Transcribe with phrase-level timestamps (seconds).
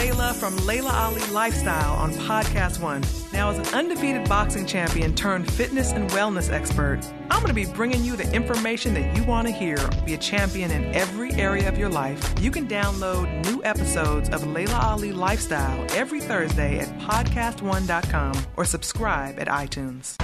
[0.00, 3.04] Laila from Laila Ali Lifestyle on Podcast One.
[3.34, 7.66] Now, as an undefeated boxing champion turned fitness and wellness expert, I'm going to be
[7.66, 9.76] bringing you the information that you want to hear.
[10.06, 12.32] Be a champion in every area of your life.
[12.40, 19.38] You can download new episodes of Laila Ali Lifestyle every Thursday at podcastone.com or subscribe
[19.38, 20.16] at iTunes.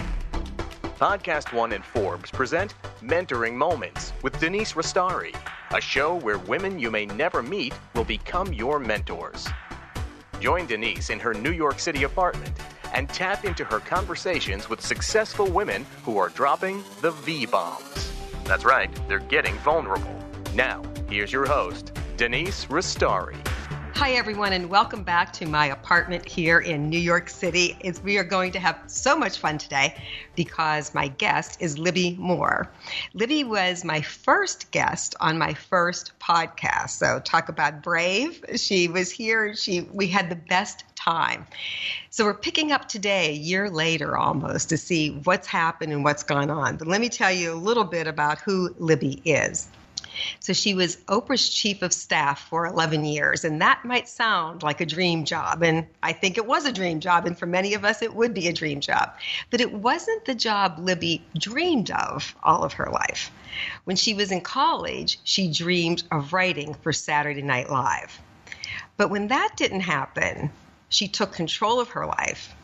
[0.98, 5.36] Podcast One and Forbes present Mentoring Moments with Denise Restauri,
[5.74, 9.46] a show where women you may never meet will become your mentors.
[10.40, 12.56] Join Denise in her New York City apartment
[12.94, 18.10] and tap into her conversations with successful women who are dropping the V bombs.
[18.44, 20.16] That's right, they're getting vulnerable.
[20.54, 23.36] Now, here's your host, Denise Restauri.
[23.96, 27.78] Hi, everyone, and welcome back to my apartment here in New York City.
[27.80, 29.96] It's, we are going to have so much fun today
[30.34, 32.70] because my guest is Libby Moore.
[33.14, 36.90] Libby was my first guest on my first podcast.
[36.90, 38.44] So, talk about brave.
[38.56, 39.56] She was here.
[39.56, 41.46] She we had the best time.
[42.10, 46.22] So, we're picking up today, a year later almost, to see what's happened and what's
[46.22, 46.76] gone on.
[46.76, 49.68] But let me tell you a little bit about who Libby is.
[50.40, 53.44] So she was Oprah's chief of staff for 11 years.
[53.44, 55.62] And that might sound like a dream job.
[55.62, 57.26] And I think it was a dream job.
[57.26, 59.14] And for many of us, it would be a dream job.
[59.50, 63.30] But it wasn't the job Libby dreamed of all of her life.
[63.84, 68.20] When she was in college, she dreamed of writing for Saturday Night Live.
[68.96, 70.50] But when that didn't happen,
[70.88, 72.54] she took control of her life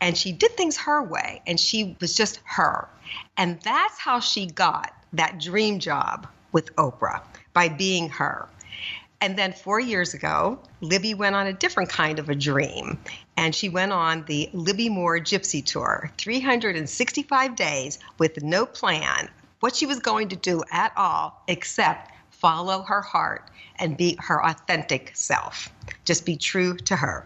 [0.00, 2.88] and she did things her way and she was just her.
[3.36, 7.22] And that's how she got that dream job with Oprah
[7.52, 8.48] by being her.
[9.20, 12.98] And then four years ago, Libby went on a different kind of a dream.
[13.36, 19.28] And she went on the Libby Moore Gypsy Tour 365 days with no plan,
[19.60, 24.44] what she was going to do at all except follow her heart and be her
[24.44, 25.70] authentic self.
[26.04, 27.24] Just be true to her.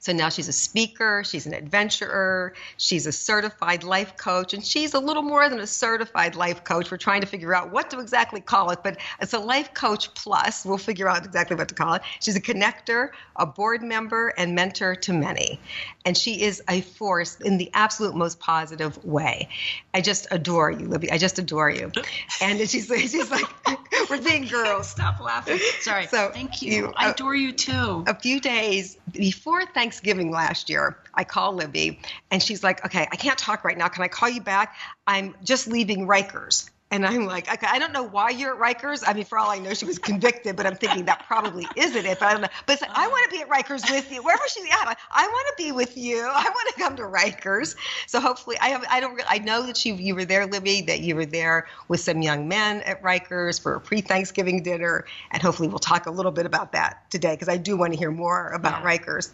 [0.00, 4.94] So now she's a speaker, she's an adventurer, she's a certified life coach, and she's
[4.94, 6.90] a little more than a certified life coach.
[6.90, 10.12] We're trying to figure out what to exactly call it, but it's a life coach
[10.14, 10.64] plus.
[10.64, 12.02] We'll figure out exactly what to call it.
[12.20, 15.60] She's a connector, a board member, and mentor to many.
[16.04, 19.48] And she is a force in the absolute most positive way.
[19.94, 21.10] I just adore you, Libby.
[21.10, 21.92] I just adore you.
[22.40, 23.46] And she's, she's like,
[24.10, 24.88] we're being girls.
[24.88, 25.58] Stop laughing.
[25.80, 26.06] Sorry.
[26.06, 26.72] So Thank you.
[26.72, 28.04] you I adore you too.
[28.06, 32.00] A few days before Thanksgiving last year, I call Libby
[32.30, 33.88] and she's like, okay, I can't talk right now.
[33.88, 34.76] Can I call you back?
[35.06, 36.70] I'm just leaving Rikers.
[36.92, 39.02] And I'm like, okay, I don't know why you're at Rikers.
[39.06, 42.04] I mean, for all I know, she was convicted, but I'm thinking that probably isn't
[42.04, 42.18] it.
[42.20, 42.48] But I don't know.
[42.66, 44.98] But it's like, I want to be at Rikers with you, wherever she's at.
[45.10, 46.20] I want to be with you.
[46.22, 47.76] I want to come to Rikers.
[48.06, 48.84] So hopefully, I have.
[48.90, 49.18] I don't.
[49.26, 50.82] I know that you you were there, Libby.
[50.82, 55.42] That you were there with some young men at Rikers for a pre-Thanksgiving dinner, and
[55.42, 58.10] hopefully, we'll talk a little bit about that today because I do want to hear
[58.10, 58.98] more about yeah.
[58.98, 59.30] Rikers.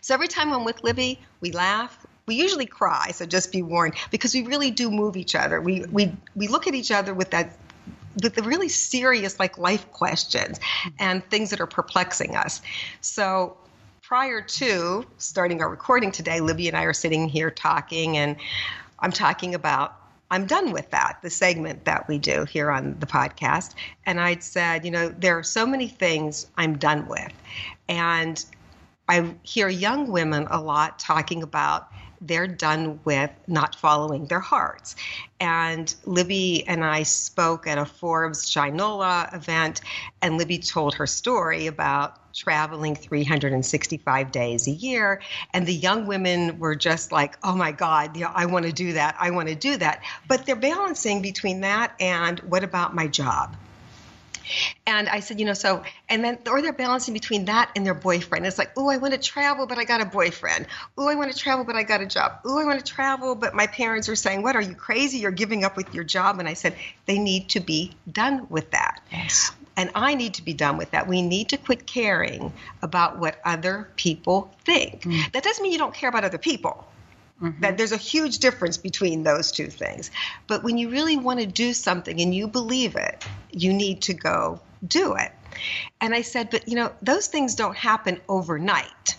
[0.00, 3.94] So every time I'm with Libby, we laugh, we usually cry, so just be warned,
[4.10, 5.60] because we really do move each other.
[5.60, 7.56] We we we look at each other with that
[8.22, 10.58] with the really serious like life questions
[10.98, 12.60] and things that are perplexing us.
[13.00, 13.56] So
[14.02, 18.36] prior to starting our recording today, Libby and I are sitting here talking and
[18.98, 19.96] I'm talking about
[20.32, 23.74] I'm done with that, the segment that we do here on the podcast.
[24.06, 27.32] And I'd said, you know, there are so many things I'm done with.
[27.88, 28.44] And
[29.10, 31.88] I hear young women a lot talking about
[32.20, 34.94] they're done with not following their hearts.
[35.40, 39.80] And Libby and I spoke at a Forbes Shinola event,
[40.22, 45.20] and Libby told her story about traveling 365 days a year.
[45.52, 48.72] And the young women were just like, oh my God, you know, I want to
[48.72, 49.16] do that.
[49.18, 50.04] I want to do that.
[50.28, 53.56] But they're balancing between that and what about my job?
[54.86, 57.94] And I said, you know, so, and then, or they're balancing between that and their
[57.94, 58.46] boyfriend.
[58.46, 60.66] It's like, oh, I want to travel, but I got a boyfriend.
[60.96, 62.40] Oh, I want to travel, but I got a job.
[62.44, 65.18] Oh, I want to travel, but my parents are saying, what, are you crazy?
[65.18, 66.38] You're giving up with your job.
[66.38, 66.74] And I said,
[67.06, 69.00] they need to be done with that.
[69.12, 69.52] Yes.
[69.76, 71.08] And I need to be done with that.
[71.08, 72.52] We need to quit caring
[72.82, 75.02] about what other people think.
[75.02, 75.32] Mm.
[75.32, 76.86] That doesn't mean you don't care about other people.
[77.40, 77.62] Mm-hmm.
[77.62, 80.10] That there's a huge difference between those two things.
[80.46, 84.14] But when you really want to do something and you believe it, you need to
[84.14, 85.32] go do it.
[86.00, 89.16] And I said, but you know, those things don't happen overnight.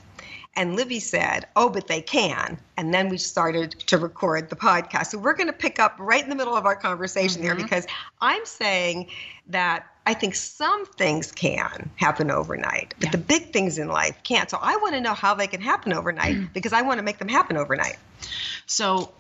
[0.56, 2.60] And Libby said, Oh, but they can.
[2.76, 5.08] And then we started to record the podcast.
[5.08, 7.44] So we're going to pick up right in the middle of our conversation mm-hmm.
[7.44, 7.88] there because
[8.20, 9.10] I'm saying
[9.48, 13.12] that I think some things can happen overnight, but yeah.
[13.12, 14.50] the big things in life can't.
[14.50, 16.53] So I want to know how they can happen overnight mm-hmm.
[16.53, 17.98] because I want to make them happen overnight.
[18.65, 19.12] So,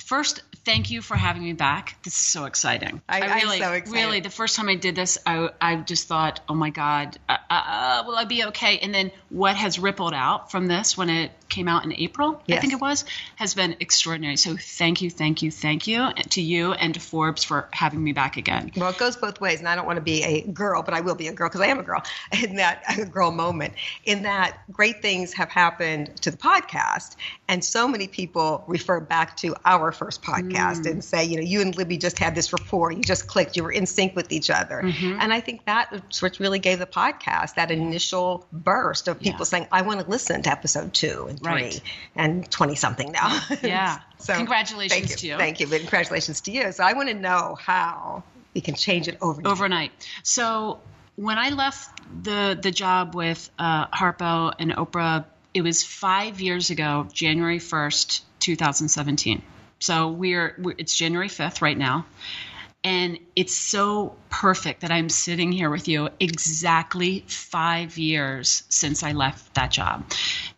[0.00, 1.98] first, thank you for having me back.
[2.02, 3.02] This is so exciting.
[3.08, 6.40] I, I really, so really, the first time I did this, I, I just thought,
[6.48, 8.78] oh my God, uh, uh, uh, will I be okay?
[8.78, 12.58] And then what has rippled out from this when it came out in April, yes.
[12.58, 13.04] I think it was,
[13.36, 14.36] has been extraordinary.
[14.36, 18.12] So thank you, thank you, thank you to you and to Forbes for having me
[18.12, 18.72] back again.
[18.76, 21.02] Well, it goes both ways, and I don't want to be a girl, but I
[21.02, 22.02] will be a girl because I am a girl
[22.42, 23.74] in that girl moment.
[24.04, 27.16] In that great things have happened to the podcast,
[27.48, 30.90] and so many people refer back to our first podcast mm.
[30.90, 33.62] and say, you know, you and Libby just had this rapport, you just clicked, you
[33.62, 35.20] were in sync with each other, mm-hmm.
[35.20, 39.44] and I think that's what really gave the podcast that initial burst of people yeah.
[39.44, 41.80] saying, I want to listen to episode two and right.
[42.14, 43.40] and 20 something now.
[43.62, 44.00] Yeah.
[44.18, 45.36] so congratulations thank you, to you.
[45.36, 45.66] Thank you.
[45.66, 46.72] But congratulations to you.
[46.72, 48.24] So I want to know how
[48.54, 49.52] we can change it overnight.
[49.52, 49.92] Overnight.
[50.22, 50.80] So
[51.16, 55.24] when I left the the job with uh, Harpo and Oprah,
[55.54, 59.42] it was five years ago, January 1st, 2017.
[59.78, 62.06] So we're, we're it's January 5th right now.
[62.84, 69.12] And it's so perfect that I'm sitting here with you exactly five years since I
[69.12, 70.10] left that job.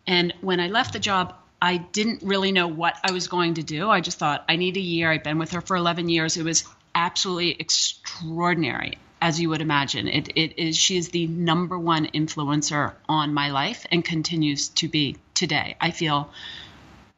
[0.07, 3.63] And when I left the job, I didn't really know what I was going to
[3.63, 3.89] do.
[3.89, 5.11] I just thought, I need a year.
[5.11, 6.35] I've been with her for 11 years.
[6.35, 6.63] It was
[6.95, 10.07] absolutely extraordinary, as you would imagine.
[10.07, 14.87] It, it is, she is the number one influencer on my life and continues to
[14.87, 15.75] be today.
[15.79, 16.31] I feel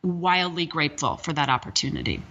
[0.03, 2.21] wildly grateful for that opportunity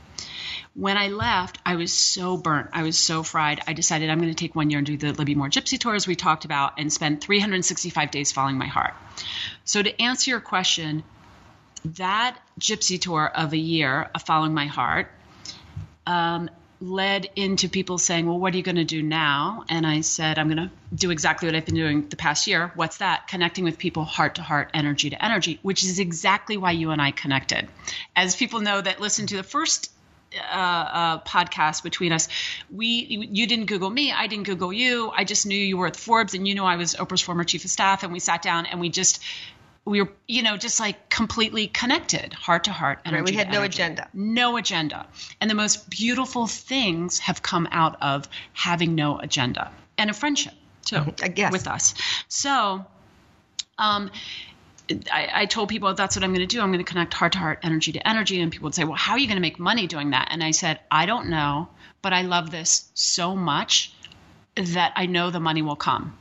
[0.77, 2.69] when I left, I was so burnt.
[2.73, 3.63] I was so fried.
[3.67, 5.95] I decided I'm going to take one year and do the Libby Moore Gypsy Tour,
[5.95, 8.93] as we talked about, and spend 365 days following my heart.
[9.65, 11.03] So, to answer your question,
[11.97, 15.11] that Gypsy Tour of a year of following my heart
[16.07, 19.65] um, led into people saying, Well, what are you going to do now?
[19.71, 22.71] And I said, I'm going to do exactly what I've been doing the past year.
[22.75, 23.29] What's that?
[23.29, 27.01] Connecting with people heart to heart, energy to energy, which is exactly why you and
[27.01, 27.67] I connected.
[28.15, 29.91] As people know that listen to the first
[30.37, 32.29] uh, uh, podcast between us.
[32.71, 35.11] We, you didn't Google me, I didn't Google you.
[35.15, 37.65] I just knew you were at Forbes, and you knew I was Oprah's former chief
[37.65, 39.23] of staff, and we sat down and we just
[39.87, 43.51] we were you know just like completely connected heart to heart energy right, we had
[43.51, 43.77] no energy.
[43.83, 45.07] agenda no agenda
[45.41, 50.53] and the most beautiful things have come out of having no agenda and a friendship
[50.85, 51.53] too I guess.
[51.53, 51.95] with us
[52.29, 52.85] so
[53.79, 54.11] um
[55.13, 56.61] I, I, told people that's what I'm going to do.
[56.61, 58.41] I'm going to connect heart to heart, energy to energy.
[58.41, 60.29] And people would say, well, how are you going to make money doing that?
[60.31, 61.69] And I said, I don't know,
[62.03, 63.93] but I love this so much
[64.57, 66.17] that I know the money will come.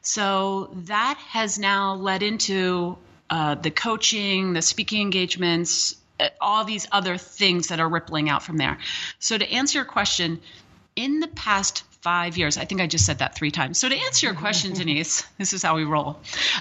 [0.00, 2.96] So that has now led into
[3.28, 8.42] uh, the coaching, the speaking engagements, uh, all these other things that are rippling out
[8.42, 8.78] from there.
[9.18, 10.40] So to answer your question,
[10.96, 12.58] in the past five years.
[12.58, 13.78] I think I just said that three times.
[13.78, 16.20] So to answer your question, Denise, this is how we roll.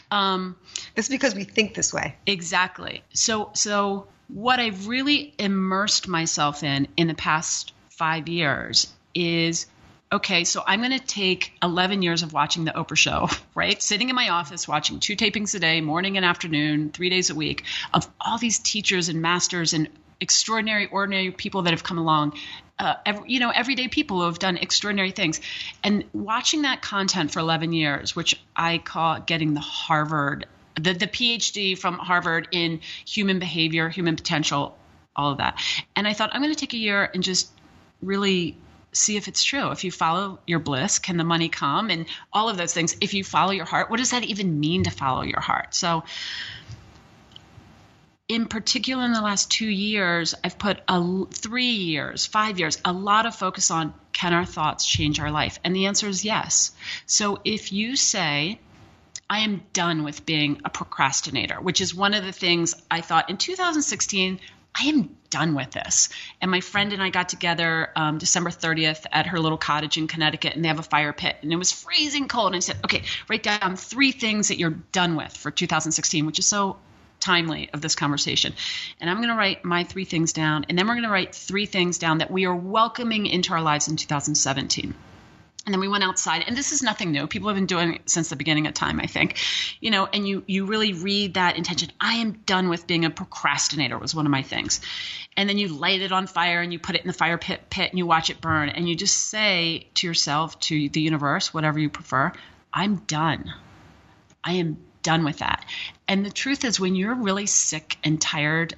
[0.10, 0.56] Um,
[0.96, 2.16] is because we think this way.
[2.26, 3.04] Exactly.
[3.14, 9.68] So so what I've really immersed myself in in the past five years is
[10.14, 13.82] okay, so I'm going to take 11 years of watching the Oprah show, right?
[13.82, 17.36] Sitting in my office watching two tapings a day, morning and afternoon, three days a
[17.36, 17.64] week,
[17.94, 19.90] of all these teachers and masters and
[20.22, 22.34] extraordinary, ordinary people that have come along
[22.80, 25.42] uh, every, you know, everyday people who have done extraordinary things.
[25.84, 31.08] And watching that content for 11 years, which I call getting the Harvard, the, the
[31.08, 34.78] PhD from Harvard in human behavior, human potential,
[35.16, 35.62] all of that.
[35.96, 37.52] And I thought, I'm going to take a year and just
[38.02, 38.58] really
[38.92, 39.72] see if it's true.
[39.72, 41.90] If you follow your bliss, can the money come?
[41.90, 42.96] And all of those things.
[43.02, 45.74] If you follow your heart, what does that even mean to follow your heart?
[45.74, 46.04] So,
[48.28, 52.94] in particular in the last two years, I've put a, three years, five years, a
[52.94, 55.60] lot of focus on can our thoughts change our life?
[55.64, 56.72] And the answer is yes.
[57.06, 58.60] So if you say,
[59.30, 63.30] I am done with being a procrastinator, which is one of the things I thought
[63.30, 64.40] in 2016,
[64.76, 66.10] I am done with this.
[66.42, 70.08] And my friend and I got together um, December 30th at her little cottage in
[70.08, 72.48] Connecticut, and they have a fire pit, and it was freezing cold.
[72.48, 76.40] And I said, okay, write down three things that you're done with for 2016, which
[76.40, 76.78] is so
[77.24, 78.54] timely of this conversation.
[79.00, 81.34] And I'm going to write my three things down, and then we're going to write
[81.34, 84.94] three things down that we are welcoming into our lives in 2017
[85.66, 87.26] and then we went outside and this is nothing new.
[87.26, 89.38] People have been doing it since the beginning of time i think.
[89.80, 93.10] You know and you you really read that intention i am done with being a
[93.10, 94.82] procrastinator was one of my things.
[95.38, 97.70] And then you light it on fire and you put it in the fire pit
[97.70, 98.70] pit and you watch it burn.
[98.70, 102.32] And you just say to yourself to the universe whatever you prefer
[102.74, 103.54] i'm done.
[104.44, 105.66] I am done with that.
[106.08, 108.76] And the truth is, when you're really sick and tired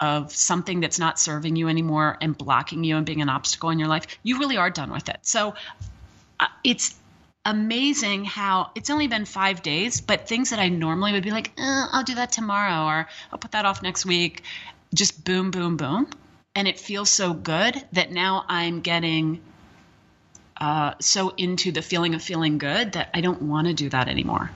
[0.00, 3.78] of something that's not serving you anymore and blocking you and being an obstacle in
[3.78, 5.18] your life, you really are done with it.
[5.22, 5.54] So
[6.40, 6.94] uh, it's
[7.44, 11.52] amazing how it's only been five days, but things that I normally would be like,
[11.58, 14.42] eh, I'll do that tomorrow or I'll put that off next week,
[14.94, 16.08] just boom, boom, boom.
[16.54, 19.40] and it feels so good that now I'm getting
[20.56, 24.08] uh, so into the feeling of feeling good that I don't want to do that
[24.08, 24.50] anymore.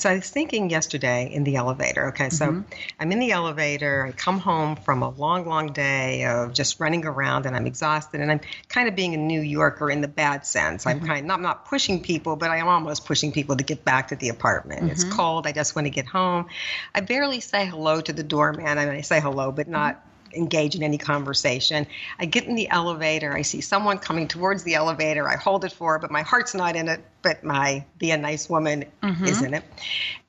[0.00, 2.08] So I was thinking yesterday in the elevator.
[2.08, 2.62] Okay, so Mm-hmm.
[2.98, 4.06] I'm in the elevator.
[4.06, 8.20] I come home from a long, long day of just running around, and I'm exhausted.
[8.20, 10.84] And I'm kind of being a New Yorker in the bad sense.
[10.84, 11.00] Mm-hmm.
[11.02, 14.08] I'm kind not not pushing people, but I am almost pushing people to get back
[14.08, 14.90] to the apartment.
[14.90, 15.16] It's Mm-hmm.
[15.16, 15.46] cold.
[15.46, 16.46] I just want to get home.
[16.94, 18.66] I barely say hello to the doorman.
[18.78, 20.02] I mean, I say hello, but not
[20.34, 21.86] engage in any conversation.
[22.18, 23.36] I get in the elevator.
[23.36, 25.28] I see someone coming towards the elevator.
[25.28, 27.00] I hold it for her, but my heart's not in it.
[27.22, 29.24] But my be a nice woman mm-hmm.
[29.24, 29.64] is in it.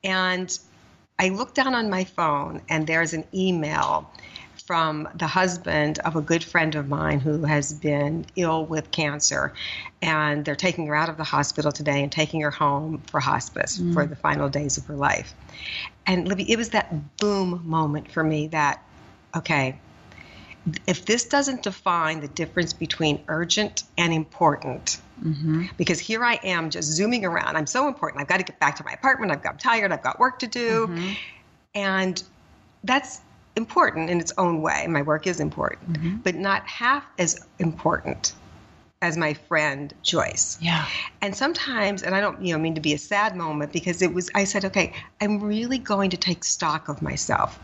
[0.04, 0.58] And
[1.18, 4.10] I look down on my phone, and there's an email
[4.66, 9.52] from the husband of a good friend of mine who has been ill with cancer.
[10.00, 13.78] And they're taking her out of the hospital today and taking her home for hospice
[13.78, 13.92] mm.
[13.92, 15.34] for the final days of her life.
[16.06, 18.82] And Libby, it was that boom moment for me that,
[19.36, 19.78] okay,
[20.86, 25.66] if this doesn't define the difference between urgent and important, mm-hmm.
[25.76, 27.56] because here I am just zooming around.
[27.56, 28.20] I'm so important.
[28.22, 29.32] I've got to get back to my apartment.
[29.32, 29.92] I've got I'm tired.
[29.92, 30.86] I've got work to do.
[30.86, 31.12] Mm-hmm.
[31.74, 32.22] And
[32.84, 33.20] that's
[33.56, 34.86] important in its own way.
[34.86, 36.16] My work is important, mm-hmm.
[36.18, 38.34] but not half as important
[39.00, 40.58] as my friend Joyce.
[40.60, 40.86] Yeah.
[41.20, 44.14] And sometimes, and I don't, you know, mean to be a sad moment because it
[44.14, 47.58] was, I said, okay, I'm really going to take stock of myself,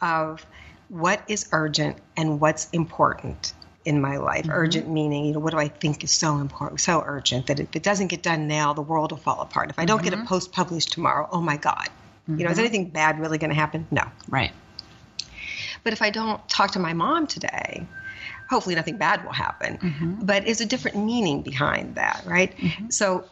[0.00, 0.46] of
[0.88, 3.52] what is urgent and what's important
[3.84, 4.42] in my life.
[4.42, 4.52] Mm-hmm.
[4.52, 7.74] Urgent meaning, you know, what do I think is so important, so urgent that if
[7.76, 9.70] it doesn't get done now, the world will fall apart.
[9.70, 10.26] If I don't get a mm-hmm.
[10.26, 11.88] post published tomorrow, oh my God.
[12.28, 12.60] You know, is mm-hmm.
[12.60, 13.86] anything bad really going to happen?
[13.92, 14.02] No.
[14.28, 14.50] Right.
[15.84, 17.86] But if I don't talk to my mom today,
[18.50, 20.18] hopefully nothing bad will happen.
[20.22, 22.52] But there's a different meaning behind that, right?
[22.88, 23.24] So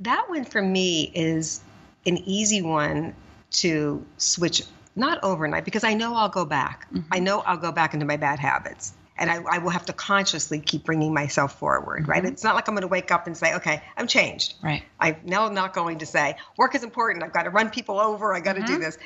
[0.00, 1.60] that one for me is
[2.06, 3.14] an easy one
[3.50, 4.62] to switch,
[4.96, 6.86] not overnight, because I know I'll go back.
[6.92, 7.08] Mm-hmm.
[7.12, 8.92] I know I'll go back into my bad habits.
[9.16, 12.10] And I, I will have to consciously keep bringing myself forward, mm-hmm.
[12.10, 12.24] right?
[12.24, 14.54] It's not like I'm going to wake up and say, okay, I'm changed.
[14.60, 14.82] Right.
[14.98, 17.22] I'm now not going to say work is important.
[17.22, 18.34] I've got to run people over.
[18.34, 18.82] I got to do mm-hmm.
[18.82, 18.98] this.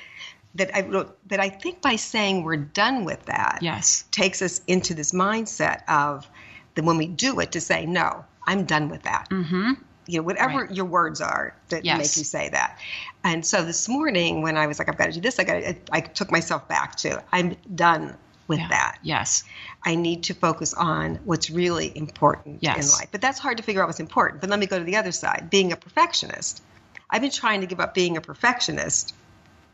[0.54, 4.04] That I that I think by saying we're done with that Yes.
[4.10, 6.26] takes us into this mindset of
[6.74, 9.28] that when we do it to say no, I'm done with that.
[9.30, 9.72] Mm-hmm.
[10.08, 10.70] You know, whatever Right.
[10.74, 11.98] your words are that Yes.
[11.98, 12.78] make you say that.
[13.22, 15.60] And so this morning when I was like, I've got to do this, I got
[15.60, 18.68] to, I took myself back to I'm done with Yeah.
[18.68, 18.98] that.
[19.02, 19.44] Yes.
[19.84, 22.76] I need to focus on what's really important yes.
[22.86, 23.08] in life.
[23.12, 24.40] But that's hard to figure out what's important.
[24.40, 26.62] But let me go to the other side being a perfectionist.
[27.10, 29.14] I've been trying to give up being a perfectionist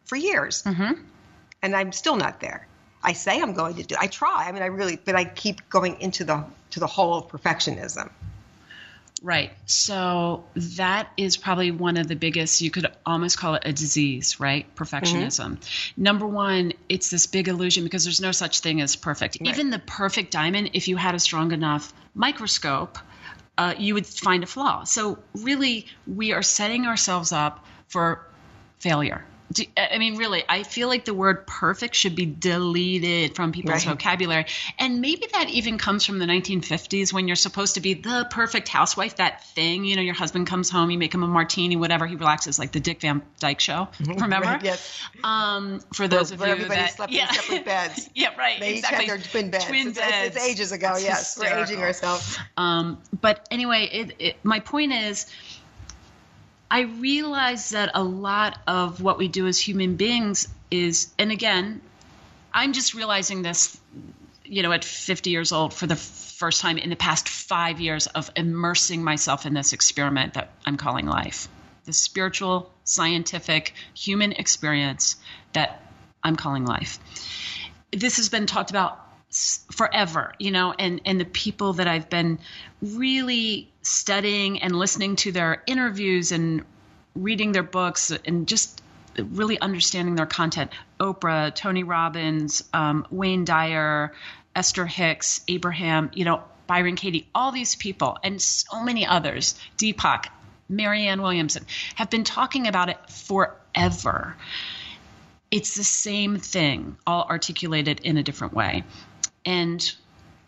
[0.05, 1.00] for years, mm-hmm.
[1.62, 2.67] and I'm still not there.
[3.03, 3.97] I say I'm going to do.
[3.99, 4.47] I try.
[4.49, 8.11] I mean, I really, but I keep going into the to the hole of perfectionism.
[9.25, 9.52] Right.
[9.64, 14.38] So that is probably one of the biggest, you could almost call it a disease,
[14.38, 14.66] right?
[14.76, 15.57] Perfectionism.
[15.97, 19.38] Number one, it's this big illusion because there's no such thing as perfect.
[19.40, 22.99] Even the perfect diamond, if you had a strong enough microscope,
[23.57, 24.85] uh, you would find a flaw.
[24.85, 28.26] So really, we are setting ourselves up for
[28.78, 29.25] failure.
[29.53, 33.87] Do- I mean, really, I feel like the word perfect should be deleted from people's
[33.87, 33.95] Right.
[33.95, 34.47] vocabulary.
[34.79, 38.69] And maybe that even comes from the 1950s when you're supposed to be the perfect
[38.69, 42.07] housewife, that thing, you know, your husband comes home, you make him a martini, whatever,
[42.07, 43.89] he relaxes, like the Dick Van Dyke show.
[44.01, 44.47] Remember?
[44.49, 44.99] Right, yes.
[45.23, 48.11] Um, for those of where you everybody that slept in separate beds.
[48.15, 48.59] yeah, right.
[48.59, 49.05] They exactly.
[49.05, 49.65] each had their twin beds.
[49.67, 50.93] Twin it's, it's- it's ages ago.
[50.95, 52.39] It's yes, we're aging ourselves.
[52.57, 55.27] Um, but anyway, it, it, my point is,
[56.71, 61.80] I realize that a lot of what we do as human beings is, and again,
[62.52, 63.78] I'm just realizing this,
[64.44, 68.06] you know, at 50 years old for the first time in the past five years
[68.09, 71.49] of immersing myself in this experiment that I'm calling life.
[71.85, 75.16] The spiritual, scientific, human experience
[75.52, 75.83] that
[76.23, 76.99] I'm calling life.
[77.92, 79.00] This has been talked about
[79.73, 82.38] forever, you know, and and the people that I've been
[82.80, 86.64] really studying and listening to their interviews and
[87.14, 88.83] reading their books and just
[89.17, 90.73] really understanding their content.
[90.99, 94.12] Oprah, Tony Robbins, um, Wayne Dyer,
[94.57, 100.26] Esther Hicks, Abraham, you know, Byron Katie, all these people, and so many others, Deepak,
[100.69, 104.35] Marianne Williamson, have been talking about it forever
[105.55, 108.83] it's the same thing, all articulated in a different way.
[109.47, 109.95] And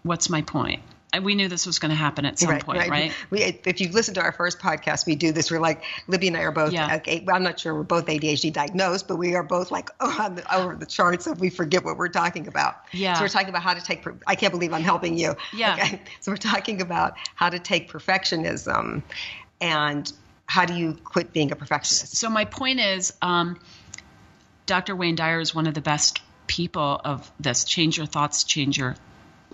[0.02, 0.82] what's my point?
[1.22, 3.12] We knew this was going to happen at some point, right?
[3.30, 5.50] We, if you listen to our first podcast, we do this.
[5.50, 6.72] We're like Libby and I are both.
[6.72, 6.96] Yeah.
[6.96, 10.36] Okay, well, I'm not sure we're both ADHD diagnosed, but we are both like on
[10.36, 12.76] the, over the charts if we forget what we're talking about.
[12.92, 13.14] Yeah.
[13.14, 14.04] So we're talking about how to take.
[14.26, 15.34] I can't believe I'm helping you.
[15.54, 15.74] Yeah.
[15.74, 16.00] Okay.
[16.20, 19.02] So we're talking about how to take perfectionism,
[19.60, 20.12] and
[20.46, 22.16] how do you quit being a perfectionist?
[22.16, 23.58] So my point is, um,
[24.66, 24.96] Dr.
[24.96, 28.96] Wayne Dyer is one of the best people of this change your thoughts, change your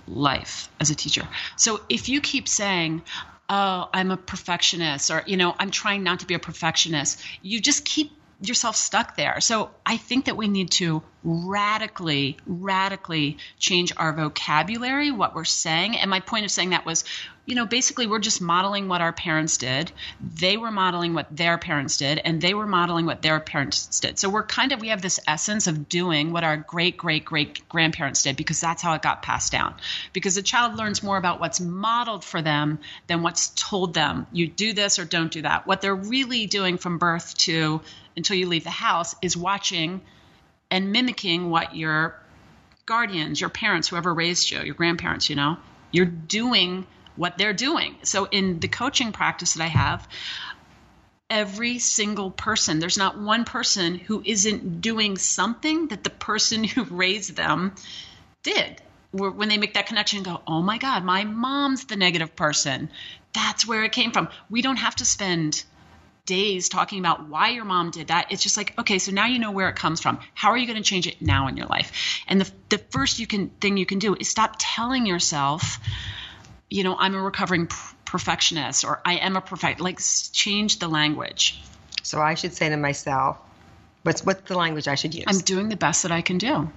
[0.06, 1.26] life as a teacher.
[1.56, 3.02] So if you keep saying,
[3.48, 7.60] oh, I'm a perfectionist, or, you know, I'm trying not to be a perfectionist, you
[7.60, 9.40] just keep yourself stuck there.
[9.40, 15.96] So I think that we need to radically, radically change our vocabulary, what we're saying.
[15.96, 17.04] And my point of saying that was,
[17.44, 19.90] you know, basically we're just modeling what our parents did.
[20.20, 24.18] They were modeling what their parents did, and they were modeling what their parents did.
[24.18, 27.68] So we're kind of, we have this essence of doing what our great, great, great
[27.68, 29.74] grandparents did because that's how it got passed down.
[30.12, 34.26] Because the child learns more about what's modeled for them than what's told them.
[34.30, 35.66] You do this or don't do that.
[35.66, 37.80] What they're really doing from birth to
[38.16, 40.00] until you leave the house is watching
[40.70, 42.16] and mimicking what your
[42.86, 45.56] guardians, your parents, whoever raised you, your grandparents, you know,
[45.90, 47.96] you're doing what they're doing.
[48.02, 50.06] So in the coaching practice that I have,
[51.28, 56.84] every single person, there's not one person who isn't doing something that the person who
[56.84, 57.74] raised them
[58.42, 58.80] did.
[59.12, 62.88] When they make that connection, go, oh my God, my mom's the negative person.
[63.34, 64.28] That's where it came from.
[64.48, 65.64] We don't have to spend
[66.24, 68.30] days talking about why your mom did that.
[68.30, 70.20] It's just like, okay, so now you know where it comes from.
[70.34, 72.20] How are you going to change it now in your life?
[72.28, 75.78] And the, the first you can thing you can do is stop telling yourself,
[76.72, 77.68] you know, I'm a recovering
[78.04, 79.80] perfectionist or I am a perfect.
[79.80, 80.00] Like,
[80.32, 81.62] change the language.
[82.02, 83.36] So I should say to myself,
[84.02, 85.24] what's what's the language I should use?
[85.28, 86.70] I'm doing the best that I can do.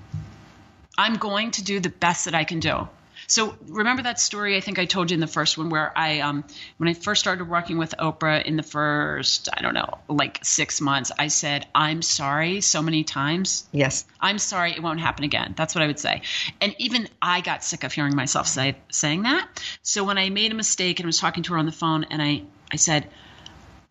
[0.98, 2.88] I'm going to do the best that I can do.
[3.28, 6.20] So remember that story I think I told you in the first one where I
[6.20, 6.44] um
[6.78, 10.82] when I first started working with Oprah in the first I don't know like 6
[10.82, 13.68] months I said I'm sorry so many times.
[13.72, 14.06] Yes.
[14.20, 15.54] I'm sorry it won't happen again.
[15.58, 16.22] That's what I would say.
[16.62, 19.48] And even I got sick of hearing myself say saying that.
[19.82, 22.06] So when I made a mistake and I was talking to her on the phone
[22.06, 23.08] and I I said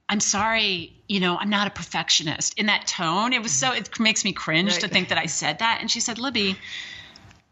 [0.09, 2.59] I'm sorry, you know, I'm not a perfectionist.
[2.59, 4.81] In that tone, it was so it makes me cringe right.
[4.83, 5.79] to think that I said that.
[5.81, 6.57] And she said, Libby,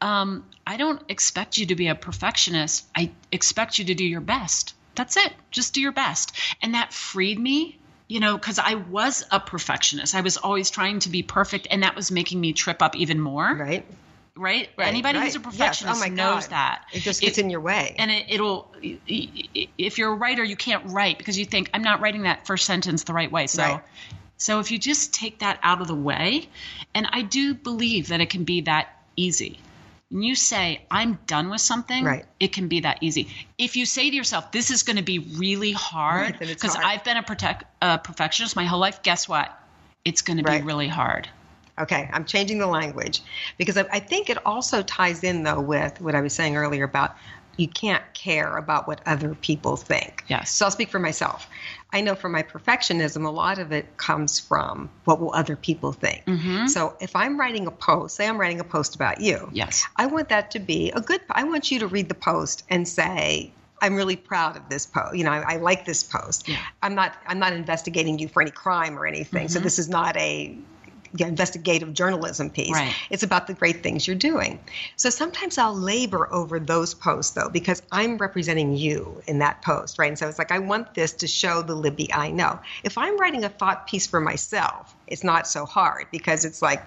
[0.03, 2.85] um, I don't expect you to be a perfectionist.
[2.95, 4.75] I expect you to do your best.
[4.97, 5.33] That's it.
[5.53, 6.37] Just do your best.
[6.61, 7.79] And that freed me,
[8.09, 10.15] you know, because I was a perfectionist.
[10.17, 13.21] I was always trying to be perfect, and that was making me trip up even
[13.21, 13.55] more.
[13.55, 13.87] Right.
[14.35, 14.71] Right?
[14.77, 15.27] right Anybody right.
[15.27, 16.11] who's a perfectionist yes.
[16.11, 16.87] oh knows that.
[16.93, 17.95] It just gets it, in your way.
[17.97, 22.01] And it, it'll, if you're a writer, you can't write because you think, I'm not
[22.01, 23.47] writing that first sentence the right way.
[23.47, 23.83] So, right.
[24.37, 26.49] so if you just take that out of the way,
[26.93, 29.61] and I do believe that it can be that easy
[30.13, 32.25] and you say, I'm done with something, right.
[32.39, 33.29] it can be that easy.
[33.59, 37.05] If you say to yourself, this is going to be really hard, because right, I've
[37.05, 39.59] been a, protect, a perfectionist my whole life, guess what?
[40.05, 41.29] It's going to be really hard.
[41.79, 43.23] Okay, I'm changing the language
[43.57, 46.85] because I, I think it also ties in, though, with what I was saying earlier
[46.85, 47.17] about
[47.57, 50.25] you can't care about what other people think.
[50.29, 50.51] Yes.
[50.51, 51.49] So I'll speak for myself.
[51.93, 55.93] I know for my perfectionism, a lot of it comes from what will other people
[55.93, 56.25] think.
[56.27, 56.67] Mm-hmm.
[56.69, 59.51] So if I'm writing a post, say I'm writing a post about you.
[59.53, 59.85] Yes.
[59.97, 61.21] I want that to be a good.
[61.31, 63.53] I want you to read the post and say,
[63.83, 65.15] I'm really proud of this post.
[65.15, 66.49] You know, I, I like this post.
[66.49, 66.63] Yeah.
[66.83, 67.15] I'm not.
[67.27, 69.47] I'm not investigating you for any crime or anything.
[69.47, 69.53] Mm-hmm.
[69.53, 70.57] So this is not a
[71.19, 72.73] investigative journalism piece.
[72.73, 72.95] Right.
[73.11, 74.59] It's about the great things you're doing.
[74.97, 79.99] So sometimes I'll labor over those posts though, because I'm representing you in that post,
[79.99, 80.09] right?
[80.09, 82.59] And so it's like, I want this to show the Libby I know.
[82.85, 86.83] If I'm writing a thought piece for myself, it's not so hard because it's like,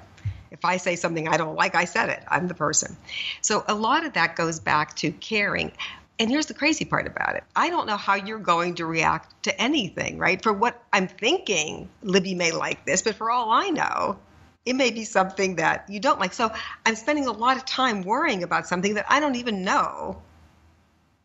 [0.51, 2.23] if I say something I don't like, I said it.
[2.29, 2.95] I'm the person.
[3.41, 5.71] So a lot of that goes back to caring.
[6.17, 7.43] And here's the crazy part about it.
[7.55, 10.41] I don't know how you're going to react to anything, right?
[10.41, 14.17] For what I'm thinking, Libby may like this, but for all I know,
[14.65, 16.33] it may be something that you don't like.
[16.33, 16.51] So
[16.85, 20.21] I'm spending a lot of time worrying about something that I don't even know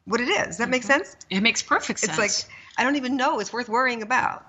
[0.04, 0.46] what it is.
[0.46, 0.70] Does that mm-hmm.
[0.72, 1.16] make sense?
[1.30, 2.18] It makes perfect sense.
[2.18, 4.44] It's like I don't even know it's worth worrying about.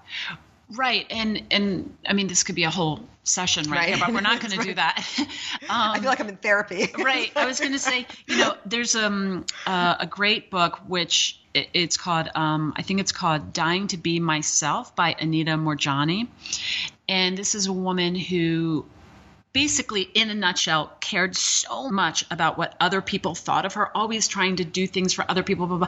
[0.76, 3.90] Right, and and I mean this could be a whole session right, right.
[3.90, 4.62] here, but we're not going right.
[4.68, 5.06] to do that.
[5.20, 5.26] um,
[5.70, 6.90] I feel like I'm in therapy.
[6.98, 7.32] right.
[7.36, 11.70] I was going to say, you know, there's um uh, a great book which it,
[11.74, 16.28] it's called um I think it's called Dying to Be Myself by Anita Moorjani,
[17.10, 18.86] and this is a woman who
[19.54, 24.28] basically, in a nutshell, cared so much about what other people thought of her, always
[24.28, 25.68] trying to do things for other people.
[25.68, 25.88] Blah, blah.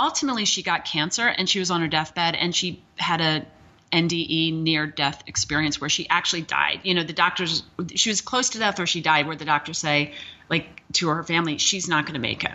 [0.00, 3.46] Ultimately, she got cancer and she was on her deathbed and she had a
[3.92, 6.80] NDE near death experience where she actually died.
[6.82, 7.62] You know, the doctors,
[7.94, 10.14] she was close to death or she died, where the doctors say,
[10.48, 12.52] like, to her family, she's not going to make it.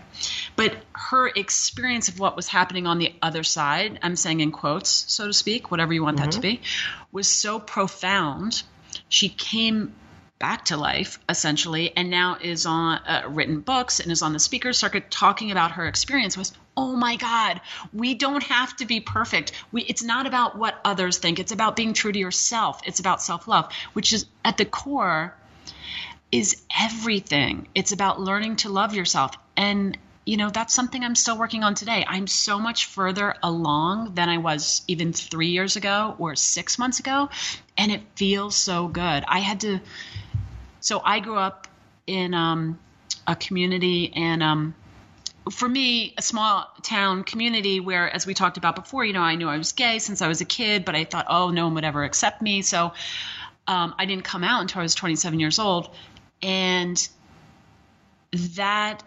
[0.55, 4.89] But her experience of what was happening on the other side, I'm saying in quotes,
[4.89, 6.25] so to speak, whatever you want mm-hmm.
[6.25, 6.61] that to be,
[7.11, 8.63] was so profound.
[9.09, 9.93] She came
[10.39, 14.39] back to life essentially and now is on uh, written books and is on the
[14.39, 17.61] speaker circuit talking about her experience was oh my god
[17.93, 21.75] we don't have to be perfect we it's not about what others think it's about
[21.75, 25.35] being true to yourself it's about self-love which is at the core
[26.33, 27.67] is everything.
[27.75, 29.37] It's about learning to love yourself.
[29.55, 32.03] And, you know, that's something I'm still working on today.
[32.07, 36.99] I'm so much further along than I was even three years ago or six months
[36.99, 37.29] ago.
[37.77, 39.23] And it feels so good.
[39.27, 39.79] I had to,
[40.79, 41.67] so I grew up
[42.07, 42.79] in um,
[43.27, 44.75] a community and, um,
[45.51, 49.35] for me, a small town community where, as we talked about before, you know, I
[49.35, 51.75] knew I was gay since I was a kid, but I thought, oh, no one
[51.75, 52.61] would ever accept me.
[52.61, 52.93] So
[53.67, 55.93] um, I didn't come out until I was 27 years old.
[56.41, 57.07] And
[58.55, 59.03] that,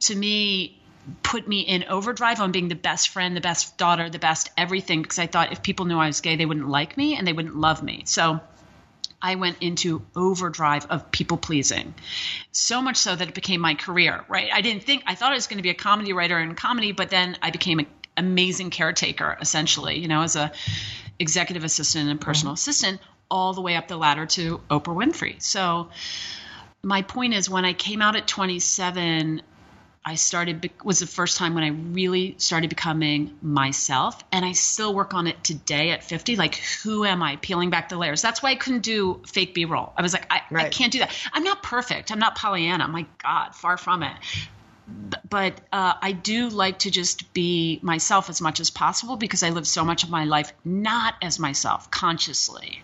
[0.00, 0.80] to me,
[1.22, 5.02] put me in overdrive on being the best friend, the best daughter, the best everything,
[5.02, 7.32] because I thought if people knew I was gay, they wouldn't like me and they
[7.32, 8.02] wouldn't love me.
[8.04, 8.40] So
[9.20, 11.94] I went into overdrive of people pleasing.
[12.52, 14.48] So much so that it became my career, right?
[14.52, 16.92] I didn't think, I thought I was going to be a comedy writer in comedy,
[16.92, 20.52] but then I became an amazing caretaker, essentially, you know, as a
[21.18, 22.58] executive assistant and personal mm-hmm.
[22.58, 23.00] assistant,
[23.30, 25.42] all the way up the ladder to Oprah Winfrey.
[25.42, 25.90] So
[26.82, 29.42] my point is when I came out at 27,
[30.08, 34.94] I started was the first time when I really started becoming myself, and I still
[34.94, 36.36] work on it today at 50.
[36.36, 37.36] Like, who am I?
[37.36, 38.22] Peeling back the layers.
[38.22, 39.92] That's why I couldn't do fake B-roll.
[39.98, 40.64] I was like, I, right.
[40.64, 41.14] I can't do that.
[41.34, 42.10] I'm not perfect.
[42.10, 42.88] I'm not Pollyanna.
[42.88, 44.16] My God, far from it.
[45.28, 49.50] But uh, I do like to just be myself as much as possible because I
[49.50, 52.80] live so much of my life not as myself consciously.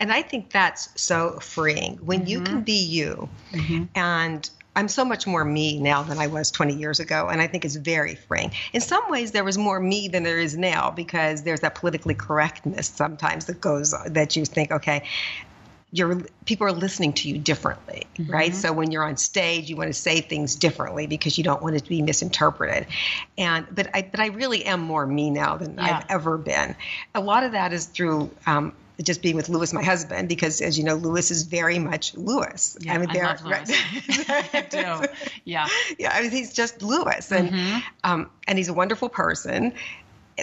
[0.00, 2.28] And I think that's so freeing when mm-hmm.
[2.28, 3.84] you can be you mm-hmm.
[3.94, 7.46] and I'm so much more me now than I was 20 years ago, and I
[7.46, 8.52] think it's very freeing.
[8.72, 12.14] In some ways, there was more me than there is now because there's that politically
[12.14, 15.04] correctness sometimes that goes that you think, okay,
[15.94, 18.30] you're people are listening to you differently, mm-hmm.
[18.30, 18.52] right?
[18.52, 21.76] So when you're on stage, you want to say things differently because you don't want
[21.76, 22.88] it to be misinterpreted.
[23.38, 25.98] And but I but I really am more me now than yeah.
[25.98, 26.74] I've ever been.
[27.14, 30.78] A lot of that is through um, just being with Lewis, my husband, because as
[30.78, 32.76] you know, Lewis is very much Lewis.
[32.80, 33.70] Yeah, I mean, they're, I love Lewis.
[34.28, 34.54] Right?
[34.54, 35.12] I do.
[35.44, 35.66] Yeah.
[35.98, 36.12] Yeah.
[36.14, 37.78] I mean, he's just Lewis, and mm-hmm.
[38.04, 39.72] um, and he's a wonderful person.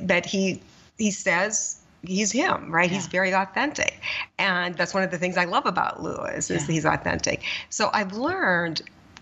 [0.02, 0.62] That he
[0.98, 2.90] he says he's him, right?
[2.90, 2.96] Yeah.
[2.96, 4.00] He's very authentic,
[4.38, 6.74] and that's one of the things I love about Lewis is yeah.
[6.74, 7.44] he's authentic.
[7.70, 8.82] So I've learned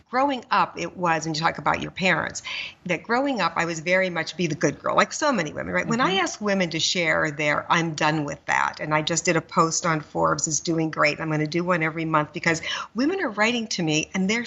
[0.09, 2.41] growing up, it was, and you talk about your parents,
[2.85, 5.73] that growing up, I was very much be the good girl, like so many women,
[5.73, 5.81] right?
[5.83, 5.89] Mm-hmm.
[5.89, 6.23] When I mm-hmm.
[6.23, 9.85] ask women to share their, I'm done with that, and I just did a post
[9.85, 11.13] on Forbes is doing great.
[11.13, 12.61] And I'm going to do one every month because
[12.95, 14.45] women are writing to me and they're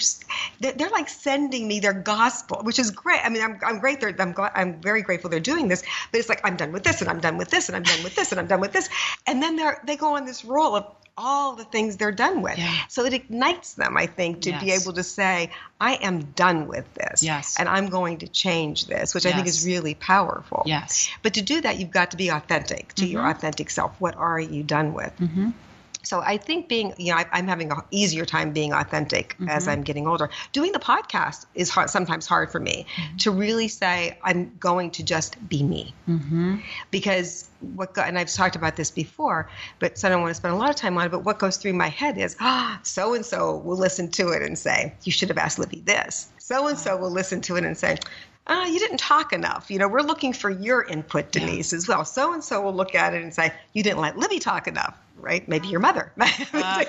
[0.59, 3.21] they're, they're like sending me their gospel, which is great.
[3.23, 4.01] I mean, I'm, I'm great.
[4.01, 6.83] They're, I'm glad, I'm very grateful they're doing this, but it's like I'm done with
[6.83, 8.73] this, and I'm done with this, and I'm done with this, and I'm done with
[8.73, 8.89] this,
[9.27, 10.85] and then they're they go on this roll of
[11.17, 12.57] all the things they're done with.
[12.57, 12.73] Yeah.
[12.89, 14.63] So it ignites them, I think, to yes.
[14.63, 17.21] be able to say, I am done with this.
[17.21, 17.55] Yes.
[17.59, 19.33] And I'm going to change this, which yes.
[19.33, 20.63] I think is really powerful.
[20.65, 21.11] Yes.
[21.21, 23.11] But to do that, you've got to be authentic to mm-hmm.
[23.11, 23.95] your authentic self.
[23.99, 25.15] What are you done with?
[25.19, 25.51] Mm-hmm.
[26.03, 29.49] So I think being, you know, I, am having an easier time being authentic mm-hmm.
[29.49, 30.29] as I'm getting older.
[30.51, 33.17] Doing the podcast is hard, sometimes hard for me mm-hmm.
[33.17, 36.57] to really say I'm going to just be me, mm-hmm.
[36.91, 40.53] because what and I've talked about this before, but so I don't want to spend
[40.53, 41.09] a lot of time on it.
[41.09, 44.41] But what goes through my head is, ah, so and so will listen to it
[44.41, 46.29] and say, you should have asked Libby this.
[46.37, 47.97] So and so will listen to it and say,
[48.47, 49.71] uh, you didn't talk enough.
[49.71, 52.03] You know, we're looking for your input, Denise, as well.
[52.03, 54.97] So and so will look at it and say, you didn't let Libby talk enough
[55.23, 55.47] right?
[55.47, 56.11] Maybe your mother.
[56.53, 56.83] Uh,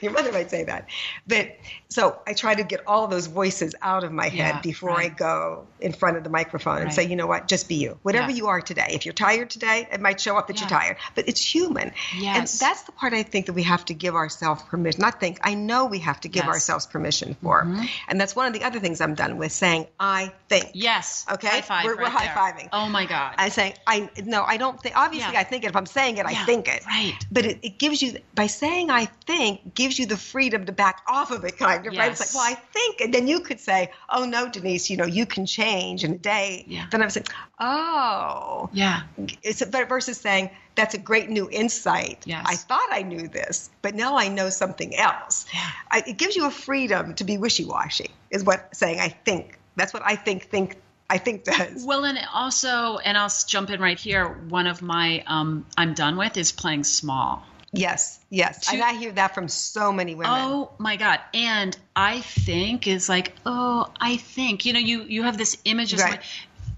[0.00, 0.88] your mother might say that.
[1.26, 1.56] But
[1.88, 5.10] so I try to get all those voices out of my head yeah, before right.
[5.10, 7.98] I go in front of the microphone and say, you know what, just be you.
[8.02, 8.36] Whatever yeah.
[8.36, 8.88] you are today.
[8.90, 10.62] If you're tired today, it might show up that yeah.
[10.62, 11.92] you're tired, but it's human.
[12.16, 12.36] Yes.
[12.36, 15.00] And that's the part I think that we have to give ourselves permission.
[15.00, 16.54] Not think, I know we have to give yes.
[16.54, 17.64] ourselves permission for.
[17.64, 17.84] Mm-hmm.
[18.08, 20.70] And that's one of the other things I'm done with saying, I think.
[20.74, 21.26] Yes.
[21.30, 21.48] Okay.
[21.48, 22.68] High five we're, right we're high fiving.
[22.72, 23.34] Oh my God.
[23.38, 24.96] I say, I no, I don't think.
[24.96, 25.68] Obviously, I think it.
[25.68, 26.84] If I'm saying it, I think it.
[26.86, 27.14] Right.
[27.30, 31.02] But it, it gives you by saying I think gives you the freedom to back
[31.06, 31.98] off of it, kind of yes.
[31.98, 32.10] right.
[32.10, 35.06] It's like, well, I think, and then you could say, oh no, Denise, you know,
[35.06, 36.64] you can change in a day.
[36.66, 36.86] Yeah.
[36.90, 37.28] Then I was like,
[37.58, 39.02] oh, yeah.
[39.42, 42.24] It's but versus saying that's a great new insight.
[42.26, 42.44] Yes.
[42.46, 45.46] I thought I knew this, but now I know something else.
[45.52, 45.70] Yeah.
[45.90, 48.10] I, it gives you a freedom to be wishy-washy.
[48.30, 49.58] Is what saying I think.
[49.76, 50.44] That's what I think.
[50.44, 50.76] Think
[51.08, 51.72] I think that.
[51.84, 54.26] Well, and also, and I'll jump in right here.
[54.26, 57.44] One of my um, I'm done with is playing small.
[57.72, 58.66] Yes, yes.
[58.66, 60.32] To, and I hear that from so many women.
[60.34, 61.20] Oh my God.
[61.34, 65.92] And I think is like, oh, I think, you know, you, you have this image
[65.92, 66.20] of right.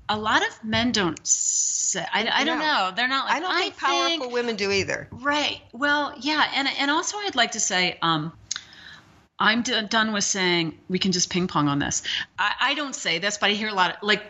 [0.08, 2.90] a lot of men don't say, I, I don't know.
[2.96, 5.08] They're not like, I don't think I powerful think, women do either.
[5.12, 5.60] Right.
[5.72, 6.50] Well, yeah.
[6.54, 8.32] And, and also I'd like to say, um,
[9.38, 12.02] I'm d- done with saying we can just ping pong on this.
[12.38, 14.22] I, I don't say this, but I hear a lot of like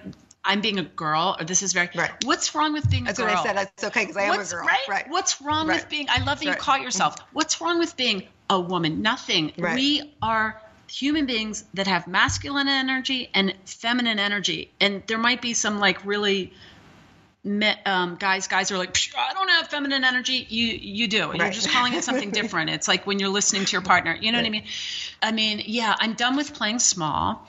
[0.44, 1.90] I'm being a girl, or this is very.
[1.94, 2.12] Right.
[2.24, 3.26] What's wrong with being a girl?
[3.26, 3.56] That's what I said.
[3.56, 4.66] That's okay because I am a girl.
[4.66, 4.88] Right?
[4.88, 5.10] right.
[5.10, 5.76] What's wrong right.
[5.76, 6.06] with being?
[6.08, 7.16] I love that you caught yourself.
[7.16, 7.28] Mm-hmm.
[7.32, 9.02] What's wrong with being a woman.
[9.02, 9.52] Nothing.
[9.58, 15.54] We are human beings that have masculine energy and feminine energy, and there might be
[15.54, 16.52] some like really.
[17.44, 20.46] Um, guys, guys are like, "Psh, I don't have feminine energy.
[20.48, 21.32] You, you do.
[21.34, 22.70] You're just calling it something different.
[22.70, 24.16] It's like when you're listening to your partner.
[24.20, 24.64] You know what I mean?
[25.22, 27.46] I mean, yeah, I'm done with playing small.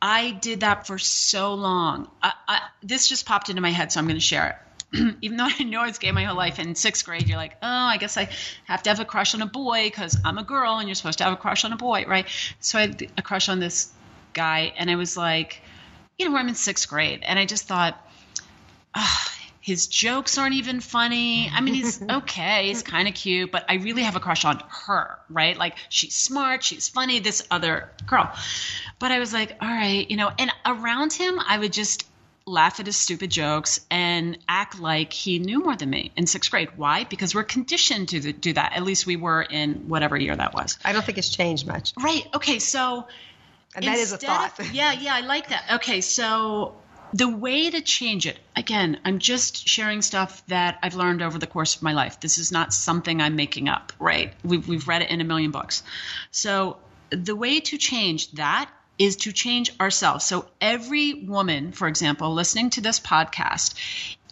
[0.00, 2.08] I did that for so long.
[2.20, 4.60] I, I, this just popped into my head, so I'm going to share
[4.92, 5.16] it.
[5.22, 7.54] Even though I know I was gay my whole life, in sixth grade, you're like,
[7.62, 8.28] oh, I guess I
[8.64, 11.18] have to have a crush on a boy because I'm a girl and you're supposed
[11.18, 12.26] to have a crush on a boy, right?
[12.58, 13.92] So I had a crush on this
[14.32, 15.62] guy, and I was like,
[16.18, 17.96] you know, I'm in sixth grade, and I just thought,
[18.96, 19.31] ah,
[19.62, 21.48] his jokes aren't even funny.
[21.48, 24.60] I mean, he's okay, he's kind of cute, but I really have a crush on
[24.68, 25.56] her, right?
[25.56, 28.30] Like she's smart, she's funny, this other girl.
[28.98, 32.06] But I was like, all right, you know, and around him, I would just
[32.44, 36.50] laugh at his stupid jokes and act like he knew more than me in sixth
[36.50, 36.70] grade.
[36.76, 37.04] Why?
[37.04, 38.72] Because we're conditioned to do that.
[38.74, 40.76] At least we were in whatever year that was.
[40.84, 41.92] I don't think it's changed much.
[41.96, 42.26] Right.
[42.34, 42.58] Okay.
[42.58, 43.06] So
[43.76, 44.58] And that is a thought.
[44.58, 45.74] of- yeah, yeah, I like that.
[45.74, 46.74] Okay, so
[47.12, 51.46] the way to change it, again, I'm just sharing stuff that I've learned over the
[51.46, 52.20] course of my life.
[52.20, 54.32] This is not something I'm making up, right?
[54.42, 55.82] We've, we've read it in a million books.
[56.30, 56.78] So
[57.10, 60.24] the way to change that is to change ourselves.
[60.24, 63.74] So every woman, for example, listening to this podcast,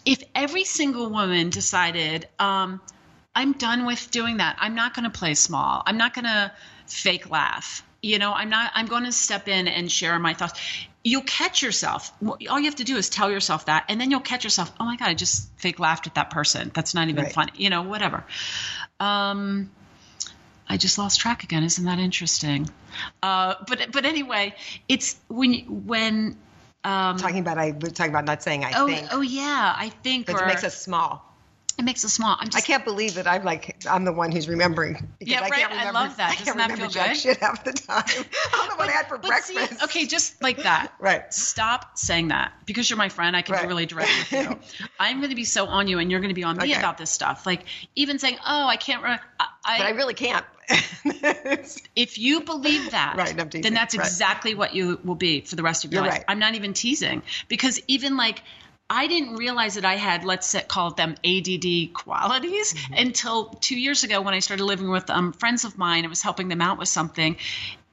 [0.05, 2.81] if every single woman decided, um,
[3.35, 4.57] I'm done with doing that.
[4.59, 5.83] I'm not going to play small.
[5.85, 6.51] I'm not going to
[6.87, 7.85] fake laugh.
[8.01, 10.59] You know, I'm not, I'm going to step in and share my thoughts.
[11.03, 12.11] You'll catch yourself.
[12.23, 14.71] All you have to do is tell yourself that, and then you'll catch yourself.
[14.79, 16.71] Oh my God, I just fake laughed at that person.
[16.73, 17.33] That's not even Right.
[17.33, 17.51] funny.
[17.55, 18.23] You know, whatever.
[18.99, 19.71] Um,
[20.69, 21.63] I just lost track again.
[21.63, 22.69] Isn't that interesting?
[23.23, 24.53] Uh, but but anyway,
[24.87, 26.37] it's when when
[26.83, 30.29] um, talking about I talking about not saying I oh think oh yeah, I think
[30.29, 31.25] or it makes us small.
[31.81, 32.37] It makes us small.
[32.39, 35.11] I'm just I can't believe that I'm like I'm the one who's remembering.
[35.19, 35.49] Yeah, I.
[35.49, 36.31] Can't I remember, love that.
[36.31, 37.17] I can't that remember feel good?
[37.17, 38.03] shit half the time.
[38.07, 39.83] I don't know what I had for but see- breakfast.
[39.83, 40.93] okay, just like that.
[40.99, 41.33] Right.
[41.33, 43.35] Stop saying that because you're my friend.
[43.35, 43.63] I can Right.
[43.63, 44.59] be really direct with you.
[44.99, 46.79] I'm going to be so on you, and you're going to be on me Okay.
[46.79, 47.45] about this stuff.
[47.47, 47.63] Like
[47.95, 50.45] even saying, "Oh, I can't." Re- I, but I really can't.
[51.95, 54.05] if you believe that, Right, then that's Right.
[54.05, 56.19] exactly what you will be for the rest of your You're life.
[56.19, 56.25] right.
[56.27, 58.43] I'm not even teasing because even like
[58.93, 62.93] I didn't realize that I had, let's say, call them ADD qualities Mm-hmm.
[63.07, 66.03] until two years ago when I started living with um, friends of mine.
[66.03, 67.37] I was helping them out with something.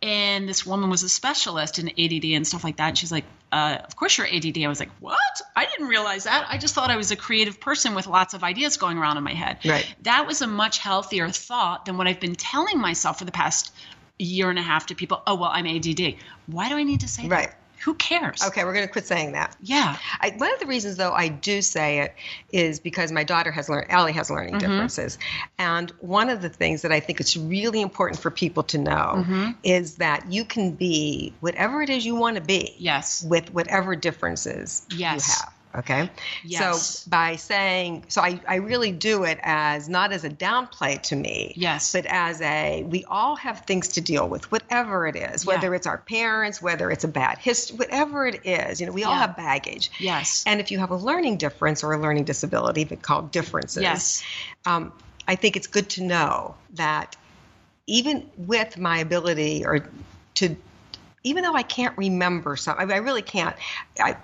[0.03, 2.89] And this woman was a specialist in ADD and stuff like that.
[2.89, 4.59] And she's like, uh, Of course you're ADD.
[4.59, 5.19] I was like, What?
[5.57, 6.47] I didn't realize that.
[6.49, 9.25] I just thought I was a creative person with lots of ideas going around in
[9.25, 9.59] my head.
[9.65, 9.87] Right.
[10.03, 13.73] That was a much healthier thought than what I've been telling myself for the past
[14.19, 15.23] year and a half to people.
[15.27, 16.17] Oh, well, I'm ADD.
[16.47, 17.31] Why do I need to say that?
[17.31, 17.49] Right.
[17.49, 17.57] that?
[17.85, 18.43] Who cares?
[18.43, 19.57] okay, we're going to quit saying that.
[19.63, 19.97] Yeah.
[20.21, 22.15] I, one of the reasons, though, I do say it
[22.53, 24.67] is because my daughter has learned, Allie has learning Mm-hmm.
[24.69, 25.19] differences.
[25.59, 29.15] And one of the things that I think it's really important for people to know
[29.17, 29.51] Mm-hmm.
[29.63, 33.23] is that you can be whatever it is you want to be Yes.
[33.25, 35.27] with whatever differences Yes.
[35.29, 35.53] you have.
[35.77, 36.11] Okay.
[36.45, 37.05] Yes.
[37.05, 41.17] So by saying, so I, I really do it as not as a downplay to
[41.17, 41.53] me.
[41.57, 41.93] Yes.
[41.93, 45.55] But as a, we all have things to deal with, whatever it is, Yeah.
[45.55, 49.05] whether it's our parents, whether it's a bad history, whatever it is, you know, we
[49.05, 49.91] all have baggage.
[50.01, 50.43] Yes.
[50.47, 54.23] And if you have a learning difference or a learning disability, but called differences, Yes.
[54.65, 54.93] um,
[55.27, 57.15] I think it's good to know that
[57.87, 59.87] even with my ability or
[60.37, 60.57] to,
[61.25, 63.55] even though I can't remember something, I, I really can't.
[64.01, 64.17] I,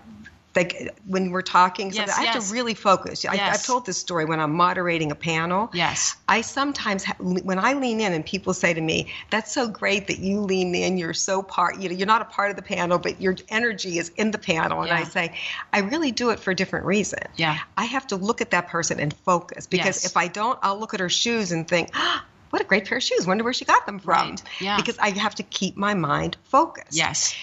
[0.57, 2.49] like when we're talking, Yes, I have yes.
[2.49, 3.25] to really focus.
[3.25, 5.71] I, I've told this story when I'm moderating a panel.
[5.75, 6.15] Yes.
[6.29, 10.07] I sometimes, ha- when I lean in and people say to me, "That's so great
[10.07, 10.97] that you lean in.
[10.97, 11.79] You're so part.
[11.81, 14.39] You know, you're not a part of the panel, but your energy is in the
[14.39, 15.35] panel." And I say,
[15.73, 17.21] "I really do it for a different reason.
[17.37, 17.59] Yeah.
[17.77, 20.07] I have to look at that person and focus because Yes.
[20.07, 22.99] if I don't, I'll look at her shoes and think." "Ah, What a great pair
[22.99, 23.27] of shoes.
[23.27, 24.29] Wonder where she got them from.
[24.31, 24.43] Right.
[24.61, 24.77] Yeah.
[24.77, 26.93] Because I have to keep my mind focused.
[26.97, 27.35] Yes.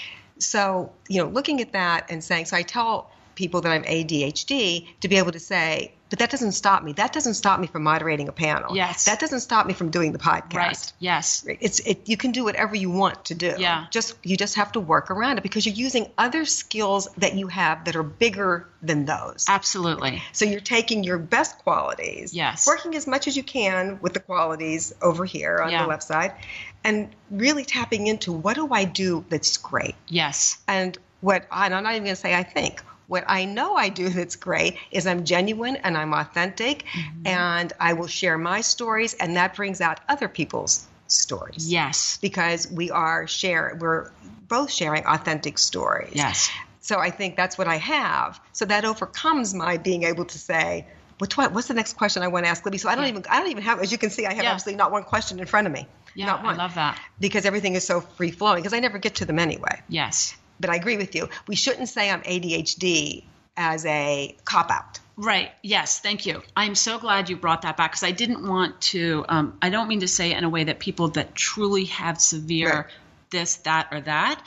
[0.41, 4.87] So, you know, looking at that and saying, so I tell people that I'm ADHD
[5.01, 6.91] to be able to say, but that doesn't stop me.
[6.91, 8.75] That doesn't stop me from moderating a panel.
[8.75, 9.05] Yes.
[9.05, 10.53] That doesn't stop me from doing the podcast.
[10.53, 10.93] Right.
[10.99, 11.45] Yes.
[11.47, 13.53] It's it, you can do whatever you want to do.
[13.57, 13.85] Yeah.
[13.91, 17.47] Just you just have to work around it because you're using other skills that you
[17.47, 19.45] have that are bigger than those.
[19.47, 20.21] Absolutely.
[20.33, 22.67] So you're taking your best qualities, Yes.
[22.67, 25.83] working as much as you can with the qualities over here on Yeah.
[25.83, 26.33] the left side,
[26.83, 29.95] and really tapping into what do I do that's great.
[30.07, 30.57] Yes.
[30.67, 32.81] And what and I'm not even going to say I think.
[33.07, 37.27] What I know I do that's great is I'm genuine and I'm authentic, Mm-hmm.
[37.27, 41.69] and I will share my stories, and that brings out other people's stories.
[41.69, 42.17] Yes.
[42.21, 44.11] Because we are share we're
[44.47, 46.13] both sharing authentic stories.
[46.15, 46.49] Yes.
[46.79, 48.39] So I think that's what I have.
[48.53, 51.51] So that overcomes my being able to say, "What's what?
[51.51, 53.09] What's the next question I want to ask Libby?" So I don't Yeah.
[53.11, 53.79] even I don't even have.
[53.81, 54.53] As you can see, I have Yeah.
[54.53, 55.85] absolutely not one question in front of me.
[56.15, 56.99] Yeah, Not I love that.
[57.19, 58.57] Because everything is so free flowing.
[58.61, 59.81] Because I never get to them anyway.
[59.89, 60.35] Yes.
[60.59, 61.29] But I agree with you.
[61.47, 63.23] We shouldn't say I'm ADHD
[63.57, 64.99] as a cop out.
[65.17, 65.51] Right.
[65.61, 65.99] Yes.
[65.99, 66.41] Thank you.
[66.55, 69.25] I'm so glad you brought that back because I didn't want to.
[69.27, 72.69] Um, I don't mean to say in a way that people that truly have severe
[72.69, 72.85] Right.
[73.29, 74.43] this, that, or that.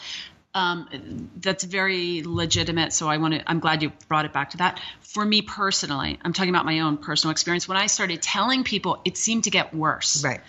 [0.57, 2.93] Um, that's very legitimate.
[2.93, 3.43] So I want to.
[3.51, 4.81] I'm glad you brought it back to that.
[5.01, 7.67] For me personally, I'm talking about my own personal experience.
[7.67, 10.23] When I started telling people, it seemed to get worse.
[10.25, 10.41] Right.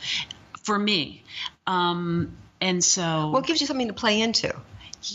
[0.66, 1.24] For me.
[1.68, 3.30] Um, and so.
[3.32, 4.54] Well, it gives you something to play into.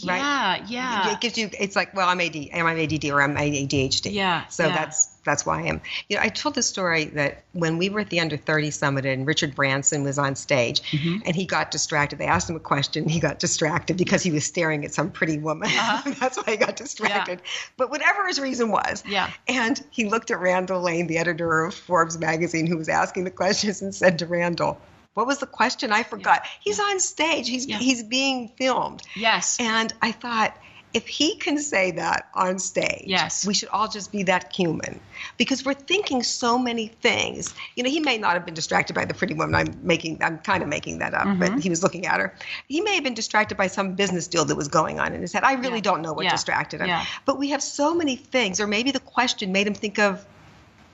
[0.06, 0.18] right?
[0.18, 0.64] yeah.
[0.68, 1.12] Yeah.
[1.14, 1.50] It gives you.
[1.58, 4.12] It's like, well, I'm AD, am I ADD or I'm ADHD?
[4.12, 4.74] Yeah, So yeah.
[4.76, 5.80] that's that's why I am.
[6.08, 9.04] You know, I told the story that when we were at the Under 30 Summit
[9.04, 11.22] and Richard Branson was on stage Mm-hmm.
[11.26, 12.18] and he got distracted.
[12.20, 13.08] They asked him a question.
[13.08, 15.68] He got distracted because he was staring at some pretty woman.
[16.20, 17.42] that's why he got distracted.
[17.76, 19.02] But whatever his reason was.
[19.02, 19.10] Uh-huh.
[19.12, 19.30] Yeah.
[19.48, 23.30] And he looked at Randall Lane, the editor of Forbes magazine, who was asking the
[23.30, 24.80] questions, and said to Randall.
[25.14, 25.92] What was the question?
[25.92, 26.46] I forgot.
[26.60, 27.48] He's on stage.
[27.48, 27.78] He's Yeah.
[27.78, 29.02] he's being filmed.
[29.16, 29.58] Yes.
[29.60, 30.56] And I thought,
[30.92, 33.46] if he can say that on stage, Yes.
[33.46, 34.98] we should all just be that human
[35.36, 37.54] because we're thinking so many things.
[37.76, 39.54] You know, he may not have been distracted by the pretty woman.
[39.54, 41.38] I'm making, I'm kind of making that up, Mm-hmm.
[41.38, 42.34] but he was looking at her.
[42.66, 45.32] He may have been distracted by some business deal that was going on in his
[45.32, 45.44] head.
[45.44, 45.80] I really Yeah.
[45.82, 46.32] don't know what Yeah.
[46.32, 46.88] distracted him.
[46.88, 47.04] Yeah.
[47.24, 50.24] But we have so many things, or maybe the question made him think of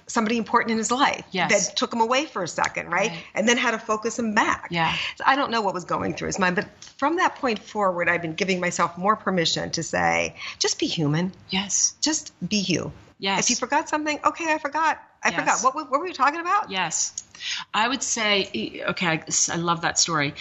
[0.08, 1.50] somebody important in his life Yes.
[1.68, 3.10] that took him away for a second, right?
[3.10, 3.24] Right.
[3.34, 4.68] And then had to focus him back.
[4.70, 4.94] Yeah.
[5.16, 6.66] So I don't know what was going through his mind, but
[6.96, 11.32] from that point forward, I've been giving myself more permission to say, just be human,
[11.50, 11.94] yes.
[12.00, 12.92] just be you.
[13.18, 13.44] Yes.
[13.44, 15.02] If you forgot something, okay, I forgot.
[15.24, 15.40] I Yes.
[15.40, 15.60] forgot.
[15.64, 16.70] What, were- what were you talking about?
[16.70, 17.24] Yes.
[17.74, 20.34] I would say, okay, I- I love that story.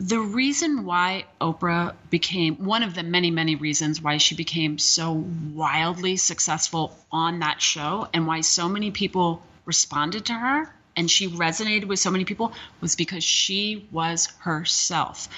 [0.00, 5.24] The reason why Oprah became one of the many, many reasons why she became so
[5.52, 11.28] wildly successful on that show and why so many people responded to her and she
[11.28, 15.28] resonated with so many people was because she was herself.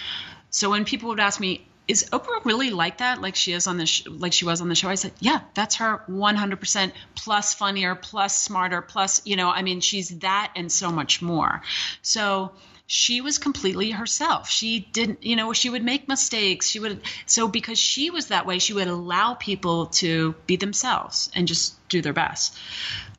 [0.50, 3.20] So when people would ask me, is Oprah really like that?
[3.20, 4.88] Like she is on the sh- like she was on the show?
[4.88, 9.80] I said, yeah, that's her 100% plus funnier, plus smarter, plus you know, I mean,
[9.80, 11.62] she's that and so much more.
[12.02, 12.52] So
[12.92, 14.50] she was completely herself.
[14.50, 16.68] She didn't, you know, she would make mistakes.
[16.68, 21.30] She would so because she was that way, she would allow people to be themselves
[21.32, 22.58] and just do their best.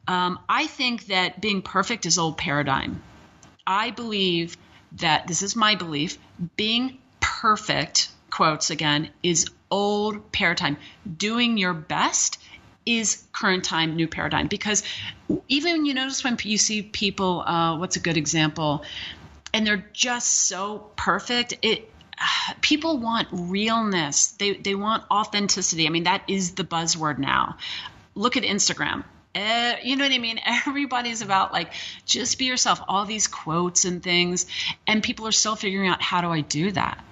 [0.10, 3.02] Um, I think that being perfect is old paradigm.
[3.66, 4.58] I believe
[4.98, 6.18] that this is my belief
[6.58, 10.76] being perfect, quotes again, is old paradigm.
[11.18, 12.40] Doing your best
[12.86, 14.48] is current time, new paradigm.
[14.48, 14.84] Because
[15.48, 18.84] even you notice when you see people, uh, what's a good example?
[19.54, 21.58] And they're just so perfect.
[21.62, 21.92] It
[22.62, 24.28] people want realness.
[24.28, 25.88] They they want authenticity.
[25.88, 27.58] I mean, that is the buzzword now.
[28.16, 29.04] Look at Instagram.
[29.34, 30.40] Eh, you know what I mean?
[30.68, 31.72] Everybody's about like
[32.06, 32.82] just be yourself.
[32.88, 34.46] All these quotes and things,
[34.88, 37.04] and people are still figuring out how do I do that.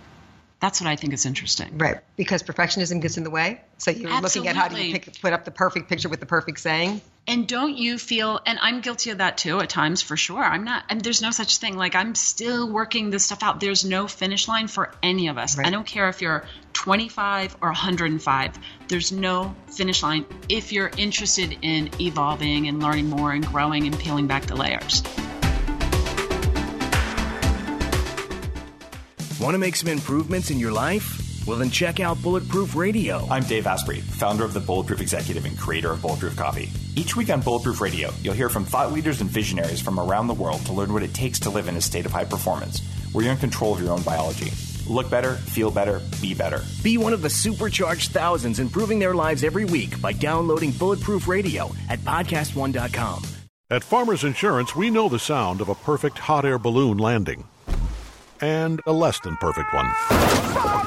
[0.59, 1.77] That's what I think is interesting.
[1.77, 3.61] Right, because perfectionism gets in the way.
[3.77, 6.25] So you're looking at how do you pick, put up the perfect picture with the
[6.25, 6.99] perfect saying.
[7.27, 10.43] And don't you feel, and I'm guilty of that too at times for sure.
[10.43, 11.77] I'm not, and there's no such thing.
[11.77, 13.61] Like I'm still working this stuff out.
[13.61, 15.57] There's no finish line for any of us.
[15.57, 15.67] Right.
[15.67, 16.43] I don't care if you're
[16.73, 18.59] 25 or 105.
[18.89, 23.97] There's no finish line if you're interested in evolving and learning more and growing and
[23.97, 25.03] peeling back the layers.
[29.39, 31.45] Want to make some improvements in your life?
[31.47, 33.25] Well, then check out Bulletproof Radio.
[33.31, 36.69] I'm Dave Asprey, founder of the Bulletproof Executive and creator of Bulletproof Coffee.
[36.97, 40.33] Each week on Bulletproof Radio, you'll hear from thought leaders and visionaries from around the
[40.33, 42.81] world to learn what it takes to live in a state of high performance,
[43.13, 44.51] where you're in control of your own biology.
[44.87, 46.61] Look better, feel better, be better.
[46.83, 51.71] Be one of the supercharged thousands improving their lives every week by downloading Bulletproof Radio
[51.87, 53.23] at podcastone.com.
[53.69, 57.45] At Farmers Insurance, we know the sound of a perfect hot air balloon landing.
[58.41, 59.85] And a less than perfect one.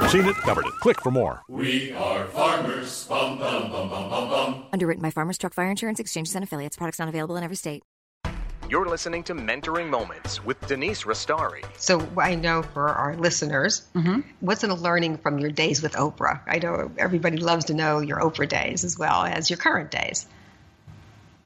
[0.09, 0.73] Seen it, covered it.
[0.81, 1.43] Click for more.
[1.49, 3.07] We are farmers.
[3.07, 4.65] Bum, bum, bum, bum, bum, bum.
[4.73, 6.77] Underwritten by Farmers Truck Fire Insurance Exchanges and Affiliates.
[6.77, 7.83] Products not available in every state.
[8.69, 11.63] You're listening to Mentoring Moments with Denise Restauri.
[11.77, 14.21] So I know for our listeners, mm-hmm.
[14.41, 16.41] what's in a learning from your days with Oprah?
[16.47, 20.27] I know everybody loves to know your Oprah days as well as your current days.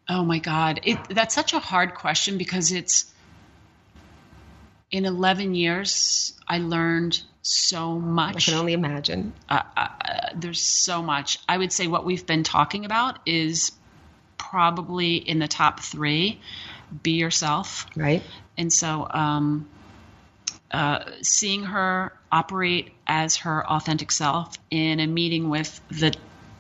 [0.09, 0.81] Oh my God.
[0.85, 3.13] It, that's such a hard question because it's
[4.97, 8.49] in 11 years, I learned so much.
[8.49, 9.35] I can only imagine.
[9.51, 9.89] uh, uh,
[10.35, 11.39] there's so much.
[11.47, 13.73] I would say what we've been talking about is
[14.39, 16.41] probably in the top three.
[17.03, 17.87] Be yourself.
[17.95, 18.23] Right?
[18.57, 19.69] And so, um,
[20.71, 26.15] uh, seeing her operate as her authentic self in a meeting with the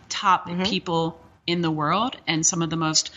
[0.08, 3.10] top people in the world and some of the most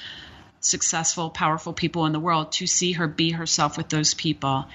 [0.61, 4.65] successful, powerful people in the world, to see her be herself with those people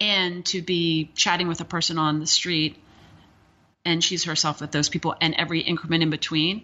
[0.00, 2.76] and to be chatting with a person on the street
[3.84, 6.62] and she's herself with those people and every increment in between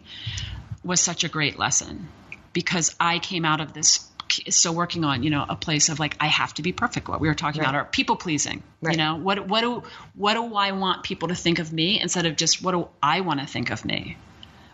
[0.85, 2.09] was such a great lesson
[2.53, 4.07] because I came out of this
[4.49, 7.09] still working on you know a place of like I have to be perfect.
[7.09, 7.69] What we were talking Right.
[7.69, 8.63] about are people pleasing.
[8.81, 8.93] Right.
[8.93, 9.83] You know what what do
[10.15, 13.21] what do I want people to think of me instead of just what do I
[13.21, 14.17] want to think of me?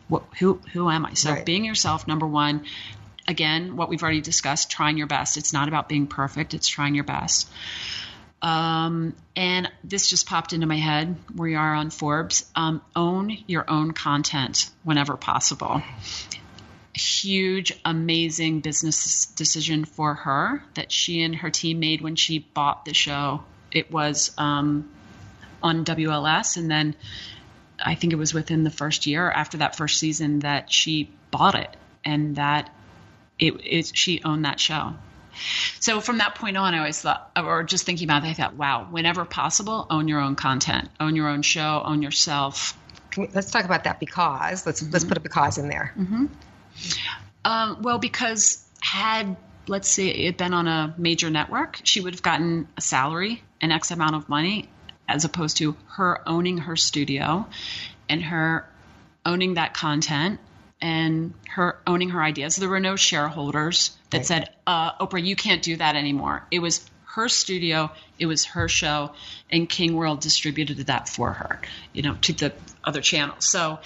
[0.08, 1.14] What who who am I?
[1.14, 1.44] So Right.
[1.44, 2.64] being yourself, number one.
[3.28, 5.36] Again, what we've already discussed, trying your best.
[5.36, 6.52] It's not about being perfect.
[6.52, 7.48] It's trying your best.
[8.42, 11.16] Um, and this just popped into my head.
[11.34, 12.50] We are on Forbes.
[12.54, 15.82] Um, own your own content whenever possible.
[16.94, 22.84] Huge, amazing business decision for her that she and her team made when she bought
[22.84, 23.44] the show.
[23.70, 24.90] It was um,
[25.62, 26.94] on WLS, and then
[27.78, 31.54] I think it was within the first year after that first season that she bought
[31.54, 32.74] it, and that
[33.38, 34.94] it, it she owned that show.
[35.80, 38.54] So from that point on, I always thought, or just thinking about it, I thought,
[38.54, 42.76] wow, whenever possible, own your own content, own your own show, own yourself.
[43.10, 45.94] Can we- let's talk about that because let's let's put a because in there.
[47.44, 49.36] Um, well, because had
[49.66, 53.72] let's say it been on a major network, she would have gotten a salary, an
[53.72, 54.68] X amount of money,
[55.08, 57.46] as opposed to her owning her studio
[58.08, 58.68] and her
[59.24, 60.40] owning that content
[60.80, 62.56] and her owning her ideas.
[62.56, 64.26] There were no shareholders that Right.
[64.26, 66.44] said, uh, Oprah, you can't do that anymore.
[66.50, 69.12] It was her studio, it was her show,
[69.50, 71.60] and King World distributed that for her,
[71.92, 72.52] you know, to the
[72.84, 73.50] other channels.
[73.50, 73.80] So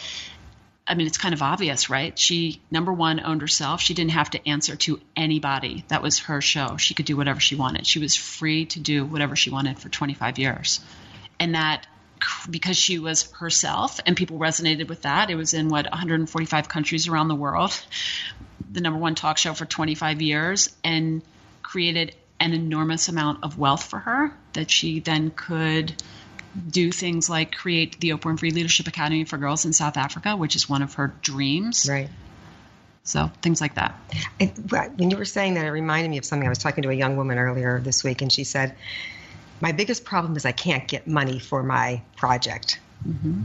[0.87, 2.19] I mean, it's kind of obvious, right?
[2.19, 3.81] She, number one, owned herself.
[3.81, 5.85] She didn't have to answer to anybody.
[5.89, 6.77] That was her show.
[6.77, 7.87] She could do whatever she wanted.
[7.87, 10.81] She was free to do whatever she wanted for 25 years.
[11.41, 11.87] And that,
[12.49, 17.09] because she was herself and people resonated with that, it was in what, 145 countries
[17.09, 17.79] around the world,
[18.71, 21.23] the number one talk show for 25 years, and
[21.63, 25.95] created an enormous amount of wealth for her that she then could
[26.71, 30.57] do things like create the Oprah Winfrey Leadership Academy for Girls in South Africa, which
[30.57, 31.89] is one of her dreams.
[31.89, 32.09] Right.
[33.03, 33.99] So things like that.
[34.41, 34.47] I,
[34.97, 36.47] when you were saying that, it reminded me of something.
[36.47, 38.77] I was talking to a young woman earlier this week, and she said,
[39.61, 43.43] "My biggest problem is I can't get money for my project." Mm-hmm.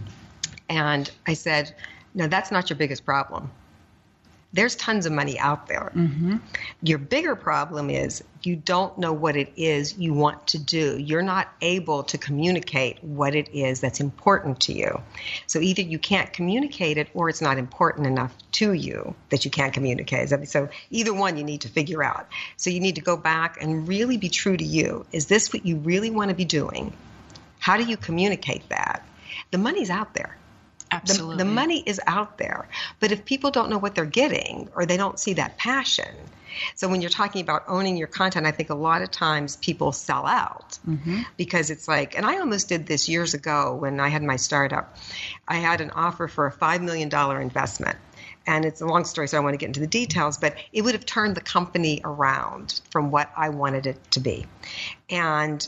[0.70, 1.76] And I said,
[2.14, 3.52] "No, that's not your biggest problem.
[4.52, 5.92] There's tons of money out there.
[5.96, 6.38] Mm-hmm.
[6.82, 10.98] Your bigger problem is you don't know what it is you want to do.
[10.98, 15.02] You're not able to communicate what it is that's important to you.
[15.46, 19.52] So either you can't communicate it or it's not important enough to you that you
[19.52, 20.30] can't communicate.
[20.50, 22.28] So either one you need to figure out.
[22.58, 25.06] So you need to go back and really be true to you.
[25.12, 26.94] Is this what you really want to be doing?
[27.60, 29.06] How do you communicate that?
[29.52, 30.39] The money's out there.
[30.90, 31.38] The, Absolutely.
[31.38, 32.68] the money is out there.
[33.00, 36.16] But if people don't know what they're getting or they don't see that passion,
[36.76, 39.92] so when you're talking about owning your content, I think a lot of times people
[39.92, 41.22] sell out mm-hmm.
[41.38, 44.98] because it's like, and I almost did this years ago when I had my startup.
[45.48, 47.10] I had an offer for a $5 million
[47.42, 47.98] investment.
[48.48, 50.56] And it's a long story, so I don't want to get into the details, but
[50.74, 54.48] it would have turned the company around from what I wanted it to be.
[55.10, 55.68] And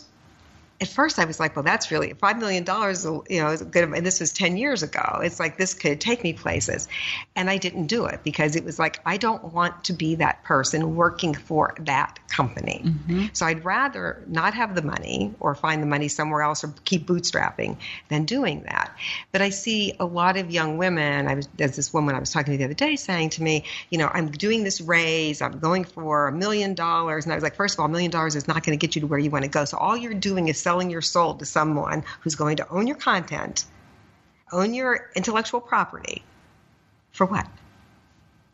[0.82, 3.06] at first I was like, well, that's really five million dollars.
[3.06, 3.84] You know, is good.
[3.94, 5.20] And this was ten years ago.
[5.24, 6.88] It's like this could take me places,
[7.36, 10.44] and I didn't do it because it was like I don't want to be that
[10.44, 12.82] person working for that company.
[12.84, 13.28] Mm-hmm.
[13.34, 17.06] So I'd rather not have the money or find the money somewhere else or keep
[17.06, 17.78] bootstrapping
[18.10, 18.96] than doing that.
[19.32, 21.28] But I see a lot of young women.
[21.28, 23.66] I was there's this woman I was talking to the other day saying to me,
[23.92, 25.44] you know, I'm doing this raise.
[25.44, 28.10] I'm going for a million dollars, and I was like, first of all, a million
[28.10, 29.66] dollars is not going to get you to where you want to go.
[29.66, 32.96] So all you're doing is selling your soul to someone who's going to own your
[32.96, 33.66] content,
[34.54, 36.24] own your intellectual property.
[37.12, 37.46] For what?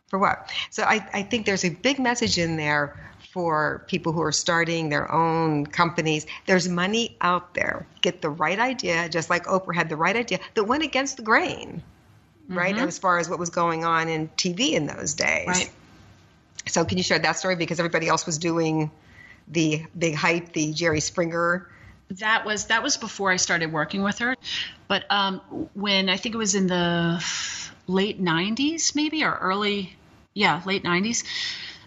[0.08, 0.52] For what?
[0.72, 3.00] So I, I think there's a big message in there
[3.30, 6.26] for people who are starting their own companies.
[6.48, 7.86] There's money out there.
[8.02, 11.24] Get the right idea, just like Oprah had the right idea that went against the
[11.24, 11.84] grain,
[12.48, 12.74] right?
[12.74, 12.88] Mm-hmm.
[12.88, 15.48] As far as what was going on in TV in those days.
[15.48, 15.72] Right.
[16.66, 18.90] So can you share that story because everybody else was doing
[19.48, 21.68] the big hype, the Jerry Springer?
[22.12, 24.36] That was that was before I started working with her.
[24.88, 25.40] But um,
[25.74, 27.24] when I think it was in the
[27.88, 29.96] late '90s, maybe or early,
[30.34, 31.24] yeah, late '90s,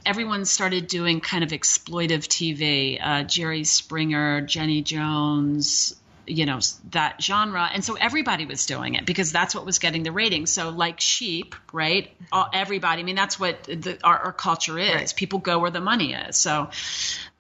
[0.05, 2.99] everyone started doing kind of exploitive TV.
[3.01, 5.95] Uh, Jerry Springer, Jenny Jones.
[6.31, 6.61] You know
[6.91, 10.53] that genre, and so everybody was doing it because that's what was getting the ratings.
[10.53, 12.11] So, like sheep, right?
[12.31, 13.03] All, everybody.
[13.03, 14.95] I mean, that's what the, our, our culture is.
[14.95, 15.15] Right.
[15.17, 16.37] People go where the money is.
[16.37, 16.71] So,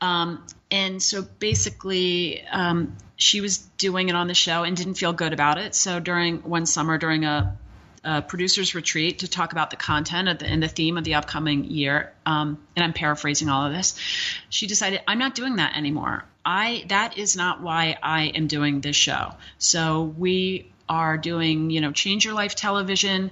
[0.00, 5.12] um, and so basically, um, she was doing it on the show and didn't feel
[5.12, 5.74] good about it.
[5.74, 7.56] So during one summer, during a,
[8.02, 11.14] a producer's retreat to talk about the content of the, and the theme of the
[11.14, 13.98] upcoming year, um, and I'm paraphrasing all of this,
[14.48, 16.24] she decided, I'm not doing that anymore.
[16.44, 19.34] I that is not why I am doing this show.
[19.58, 23.30] So we are doing, you know, change your life television.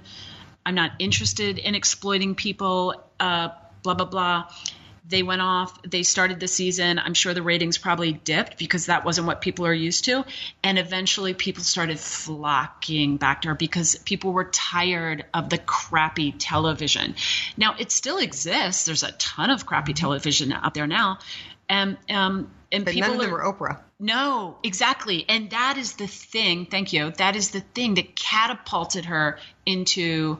[0.65, 3.03] I'm not interested in exploiting people.
[3.19, 3.49] Uh,
[3.83, 4.49] blah blah blah.
[5.07, 5.81] They went off.
[5.81, 6.99] They started the season.
[6.99, 10.23] I'm sure the ratings probably dipped because that wasn't what people are used to.
[10.63, 16.31] And eventually, people started flocking back to her because people were tired of the crappy
[16.31, 17.15] television.
[17.57, 18.85] Now, it still exists.
[18.85, 21.17] There's a ton of crappy television out there now,
[21.67, 23.79] and um, and But people none of them are, were Oprah.
[23.99, 25.25] no, exactly.
[25.27, 26.65] And that is the thing.
[26.65, 27.11] Thank you.
[27.11, 30.37] That is the thing that catapulted her into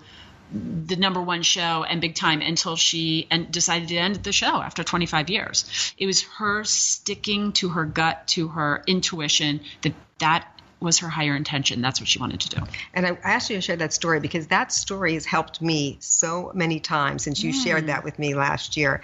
[0.51, 4.61] the number one show and big time until she and decided to end the show
[4.61, 5.93] after 25 years.
[5.97, 10.47] It was her sticking to her gut, to her intuition that that
[10.79, 11.81] was her higher intention.
[11.81, 12.61] That's what she wanted to do.
[12.93, 16.51] And I asked you to share that story because that story has helped me so
[16.55, 17.87] many times since you shared mm.
[17.87, 19.01] that with me last year.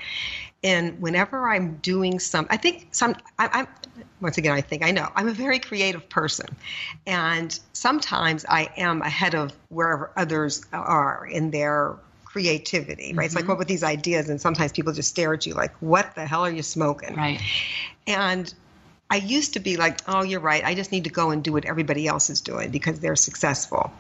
[0.63, 3.67] And whenever I'm doing some, I think some, I, I'm,
[4.19, 6.47] once again, I think I know, I'm a very creative person.
[7.05, 13.25] And sometimes I am ahead of wherever others are in their creativity, right?
[13.25, 13.51] It's like, mm-hmm.
[13.51, 14.29] what with these ideas?
[14.29, 17.15] And sometimes people just stare at you like, what the hell are you smoking?
[17.15, 17.39] Right.
[18.07, 18.51] And
[19.09, 20.63] I used to be like, oh, you're right.
[20.63, 23.93] I just need to go and do what everybody else is doing because they're successful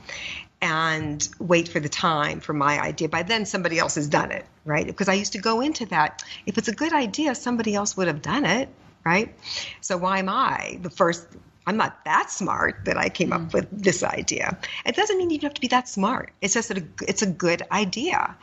[0.61, 3.09] and wait for the time for my idea.
[3.09, 4.85] By then, somebody else has done it, right?
[4.85, 6.23] Because I used to go into that.
[6.45, 8.69] If it's a good idea, somebody else would have done it,
[9.05, 9.33] right?
[9.81, 11.27] So why am I the first?
[11.67, 13.53] I'm not that smart that I came up mm.
[13.53, 14.57] with this idea.
[14.85, 16.31] It doesn't mean you have to be that smart.
[16.39, 18.35] It's just that it's a good idea.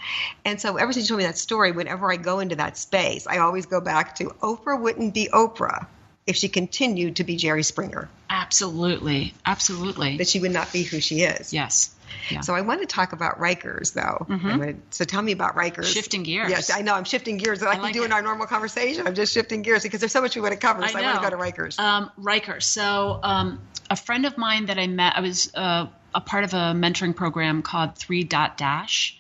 [0.44, 3.26] And so ever since you told me that story, whenever I go into that space,
[3.28, 5.86] I always go back to Oprah wouldn't be Oprah
[6.26, 9.34] if she continued to be Jerry Springer, Absolutely.
[9.44, 10.18] Absolutely.
[10.18, 11.52] that she would not be who she is.
[11.52, 11.94] Yes.
[12.30, 12.40] Yeah.
[12.40, 14.26] So I want to talk about Rikers, though.
[14.28, 15.92] I'm gonna- so tell me about Rikers.
[15.92, 16.50] Shifting gears.
[16.50, 16.94] Yes, I know.
[16.94, 17.60] I'm shifting gears.
[17.62, 19.06] Like, like we do in our normal conversation.
[19.06, 20.86] I'm just shifting gears because there's so much we want to cover.
[20.86, 21.78] So I, want to go to Rikers.
[21.78, 22.62] Um, Rikers.
[22.64, 23.60] So um,
[23.90, 27.14] a friend of mine that I met, I was uh, a part of a mentoring
[27.16, 29.16] program called Three Dot Dash,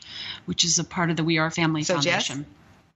[0.46, 2.28] which is a part of the We Are Family So Jess?
[2.28, 2.46] Foundation.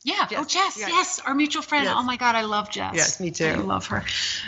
[0.05, 0.27] Yeah.
[0.29, 0.39] Jess.
[0.41, 0.79] Oh, Jess.
[0.79, 0.89] Yes.
[0.91, 1.21] Yes.
[1.27, 1.85] Our mutual friend.
[1.87, 1.95] Yes.
[1.99, 2.95] Oh my God, I love Jess.
[2.95, 3.47] Yes, me too.
[3.47, 4.05] I love her.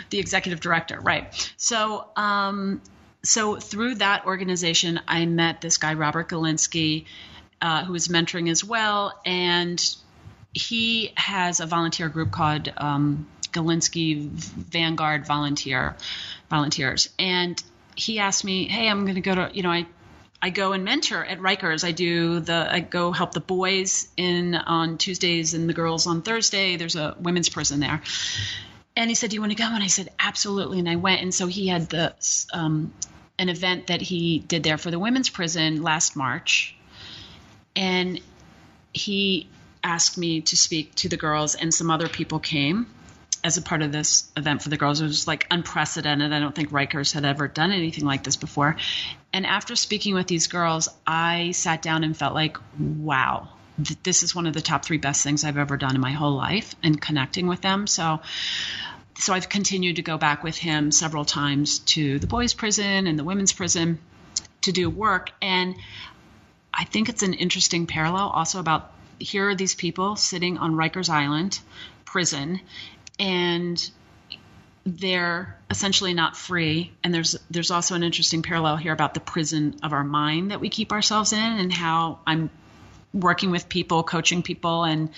[0.09, 0.99] The executive director.
[1.01, 1.53] Right.
[1.57, 2.81] So, um,
[3.23, 7.05] so through that organization, I met this guy Robert Galinsky,
[7.61, 9.83] uh, who was mentoring as well, and
[10.53, 15.95] he has a volunteer group called um, Galinsky Vanguard Volunteer
[16.49, 17.61] Volunteers, and
[17.95, 19.85] he asked me, "Hey, I'm going to go to you know I."
[20.41, 21.83] I go and mentor at Rikers.
[21.83, 26.21] I do the I go help the boys in on Tuesdays and the girls on
[26.21, 26.77] Thursday.
[26.77, 28.01] There's a women's prison there.
[28.99, 31.21] And he said, "Do you want to go?" And I said, "Absolutely." And I went.
[31.21, 32.13] And so he had the
[32.51, 32.93] um,
[33.37, 36.75] an event that he did there for the women's prison last March,
[37.77, 38.19] and
[38.93, 39.47] he
[39.81, 42.87] asked me to speak to the girls, and some other people came
[43.41, 44.99] as a part of this event for the girls.
[44.99, 46.33] It was like unprecedented.
[46.33, 48.75] I don't think Rikers had ever done anything like this before.
[49.31, 53.47] And after speaking with these girls, I sat down and felt like, wow,
[53.83, 56.11] th- this is one of the top three best things I've ever done in my
[56.11, 57.87] whole life and connecting with them.
[57.87, 58.19] So,
[59.19, 63.19] so I've continued to go back with him several times to the boys' prison and
[63.19, 63.99] the women's prison
[64.61, 65.31] to do work.
[65.41, 65.75] And
[66.73, 71.09] I think it's an interesting parallel also about here are these people sitting on Rikers
[71.09, 71.59] Island
[72.05, 72.61] prison
[73.19, 73.89] and
[74.85, 79.75] they're essentially not free and there's there's also an interesting parallel here about the prison
[79.83, 82.49] of our mind that we keep ourselves in and how I'm
[83.13, 85.09] working with people coaching people and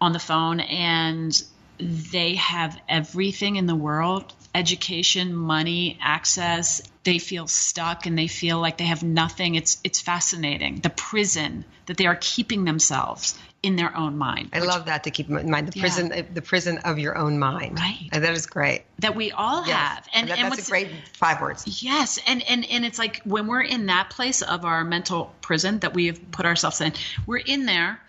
[0.00, 1.42] on the phone and
[1.80, 8.58] they have everything in the world education money access they feel stuck and they feel
[8.60, 13.76] like they have nothing it's it's fascinating the prison that they are keeping themselves in
[13.76, 15.82] their own mind I love that to keep in mind the Yeah.
[15.82, 17.76] prison, the prison of your own mind.
[17.78, 18.08] Right.
[18.12, 18.84] And that is great.
[19.00, 19.76] that we all Yes.
[19.76, 21.82] have and, that, that's a great five words.
[21.82, 25.80] Yes, and and and it's like when we're in that place of our mental prison
[25.80, 26.92] that we have put ourselves in,
[27.26, 28.00] we're in there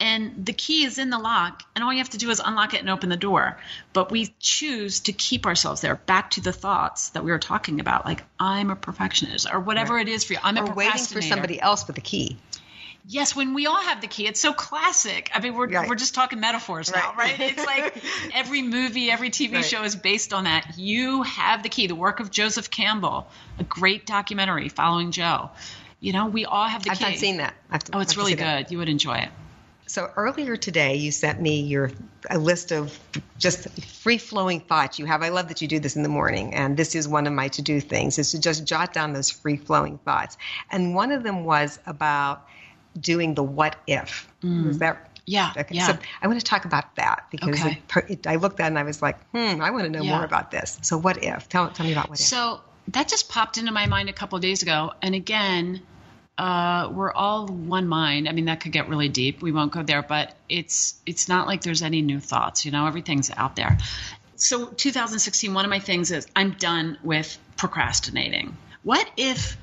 [0.00, 2.74] and the key is in the lock and all you have to do is unlock
[2.74, 3.58] it and open the door.
[3.92, 7.78] But we choose to keep ourselves there back to the thoughts that we were talking
[7.80, 10.38] about like I'm a perfectionist or whatever it is for you.
[10.42, 12.36] I'm a Or waiting for somebody else with the key.
[13.06, 15.30] Yes, when we all have the key, it's so classic.
[15.34, 15.86] I mean, we're Right.
[15.88, 17.38] we're just talking metaphors now, Right.
[17.38, 17.50] right?
[17.52, 18.02] It's like
[18.34, 19.64] every movie, every TV Right.
[19.64, 20.78] show is based on that.
[20.78, 21.86] You have the key.
[21.86, 23.26] The work of Joseph Campbell,
[23.58, 25.50] a great documentary following Joe.
[26.00, 27.04] You know, we all have the key.
[27.04, 27.54] i've not seen that.
[27.70, 28.64] I have to- Oh, it's have really see that.
[28.68, 28.72] good.
[28.72, 29.28] You would enjoy it.
[29.86, 31.90] So earlier today, you sent me your
[32.30, 32.98] a list of
[33.38, 35.22] just free flowing thoughts you have.
[35.22, 37.48] I love that you do this in the morning, and this is one of my
[37.48, 40.36] to do things: is to just jot down those free flowing thoughts.
[40.70, 42.46] And one of them was about
[42.98, 44.30] doing the what if.
[44.70, 45.86] Is that Yeah, Okay, yeah.
[45.86, 47.78] So I want to talk about that because Okay.
[47.96, 50.04] it, it, I looked at it and I was like, hmm, I want to know
[50.04, 50.16] Yeah.
[50.16, 50.78] more about this.
[50.82, 51.48] So what if?
[51.48, 52.26] Tell, tell me about what if.
[52.26, 54.92] So that just popped into my mind a couple of days ago.
[55.02, 55.82] And again,
[56.36, 58.28] uh, we're all one mind.
[58.28, 59.40] I mean, that could get really deep.
[59.40, 62.64] We won't go there, but it's it's not like there's any new thoughts.
[62.64, 63.78] You know, everything's out there.
[64.36, 68.56] So 2016, one of my things is I'm done with procrastinating.
[68.82, 69.56] What if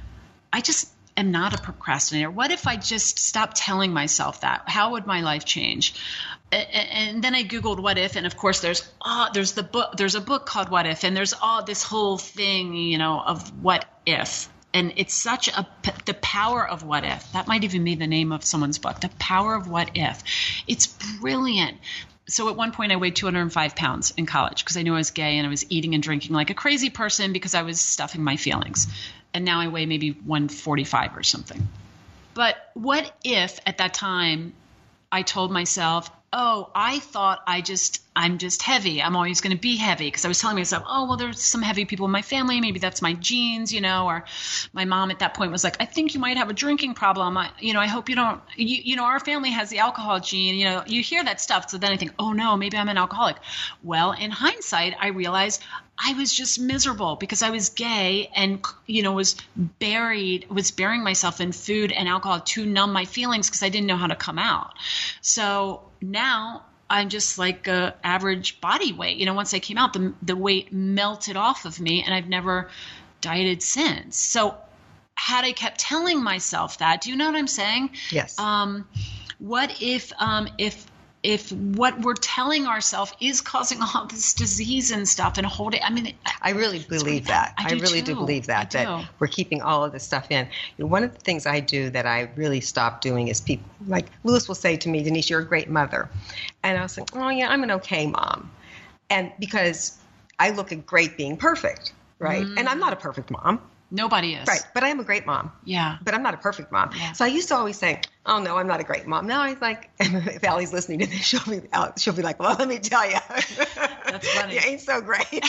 [0.54, 2.32] I just am not a procrastinator?
[2.32, 4.64] What if I just stop telling myself that?
[4.68, 5.94] How would my life change?
[6.54, 10.16] And then I googled what if, and of course there's oh, there's the book there's
[10.16, 13.86] a book called What If, and there's all this whole thing you know of what
[14.06, 15.68] if, and it's such a
[16.06, 19.10] the power of what if that might even be the name of someone's book, the
[19.20, 20.24] power of what if.
[20.68, 20.88] It's
[21.20, 21.78] brilliant.
[22.28, 25.12] So at one point I weighed 205 pounds in college because I knew I was
[25.12, 28.24] gay and I was eating and drinking like a crazy person because I was stuffing
[28.24, 28.88] my feelings,
[29.34, 31.68] and now I weigh maybe 145 or something.
[32.34, 34.54] But what if at that time
[35.12, 39.02] I told myself, oh, I thought I just, I'm just heavy.
[39.02, 40.08] I'm always going to be heavy.
[40.08, 42.62] Because I was telling myself, oh, well, there's some heavy people in my family.
[42.62, 44.06] Maybe that's my genes, you know.
[44.06, 44.24] Or
[44.72, 47.38] my mom at that point was like, I think you might have a drinking problem.
[47.38, 50.22] I, you know, I hope you don't, you, you know, our family has the alcohol
[50.22, 50.56] gene.
[50.56, 51.70] You know, you hear that stuff.
[51.70, 53.36] So then I think, oh, no, maybe I'm an alcoholic.
[53.84, 55.62] Well, in hindsight, I realized
[56.04, 61.04] I was just miserable because I was gay and you know was buried was burying
[61.04, 64.16] myself in food and alcohol to numb my feelings because I didn't know how to
[64.16, 64.74] come out.
[65.22, 69.18] So now I'm just like a average body weight.
[69.18, 72.28] You know, once I came out, the the weight melted off of me, and I've
[72.28, 72.70] never
[73.22, 74.18] dieted since.
[74.18, 74.58] So
[75.16, 77.92] had I kept telling myself that, do you know what I'm saying?
[78.10, 78.38] Yes.
[78.40, 78.88] Um,
[79.40, 80.86] what if um, if
[81.24, 85.90] if what we're telling ourselves is causing all this disease and stuff and holding i
[85.90, 87.54] mean I really believe that.
[87.58, 90.28] I I, do really do believe that I that we're keeping all of this stuff
[90.32, 90.48] in.
[90.78, 93.68] You know, one of the things I do that I really stopped doing is people
[93.88, 96.10] like Lewis will say to me, "Denise, you're a great mother,"
[96.64, 98.52] and I was like, "Oh yeah, I'm an okay mom,"
[99.10, 99.98] and because
[100.40, 102.48] I look at great being perfect, right?
[102.58, 103.62] And I'm not a perfect mom,
[103.92, 104.66] nobody is right?
[104.74, 105.52] But I am a great mom.
[105.64, 106.92] yeah But I'm not a perfect mom.
[106.98, 107.12] Yeah.
[107.12, 109.56] So I used to always say, "Oh no, I'm not a great mom." Now I
[109.62, 111.62] like, if Allie's listening to this, she'll be
[111.98, 114.56] she'll be like, "Well, let me tell you, That's funny.
[114.56, 115.28] you ain't so great."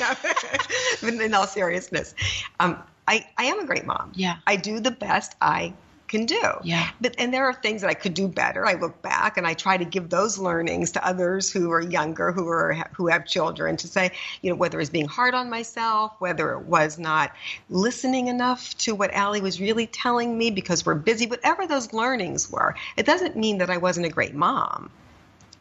[1.03, 2.15] but in all seriousness,
[2.61, 4.13] um, I I am a great mom.
[4.15, 4.37] Yeah.
[4.47, 5.75] I do the best I
[6.13, 6.41] can do.
[6.63, 6.91] Yeah.
[7.01, 8.65] But and there are things that I could do better.
[8.67, 12.31] I look back and I try to give those learnings to others who are younger,
[12.31, 16.13] who are who have children, to say, you know, whether it's being hard on myself,
[16.19, 17.33] whether it was not
[17.71, 22.51] listening enough to what Allie was really telling me because we're busy, whatever those learnings
[22.51, 22.77] were.
[22.97, 24.91] It doesn't mean that I wasn't a great mom.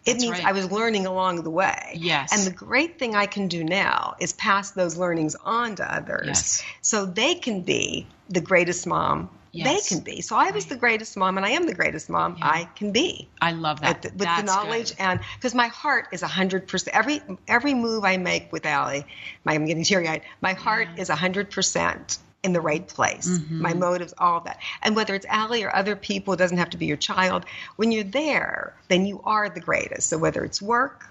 [0.04, 0.46] It That's means right.
[0.48, 1.94] I was learning along the way.
[1.96, 2.34] Yes.
[2.34, 6.28] And the great thing I can do now is pass those learnings on to others
[6.28, 6.64] Yes.
[6.82, 9.90] so they can be the greatest mom Yes.
[9.90, 10.22] they can be.
[10.22, 13.28] So I was the greatest mom, and I am the greatest mom I can be.
[13.42, 15.00] i love that the, with That's the knowledge good.
[15.00, 16.96] and because my heart is hundred percent.
[16.96, 19.06] Every every move I make with Allie,
[19.44, 20.22] my, I'm getting teary eyed.
[20.42, 23.28] My heart is hundred percent in the right place.
[23.28, 23.62] Mm-hmm.
[23.62, 24.60] My motives, all of that.
[24.82, 27.46] And whether it's Allie or other people, it doesn't have to be your child.
[27.76, 30.10] When you're there, then you are the greatest.
[30.10, 31.06] So whether it's work,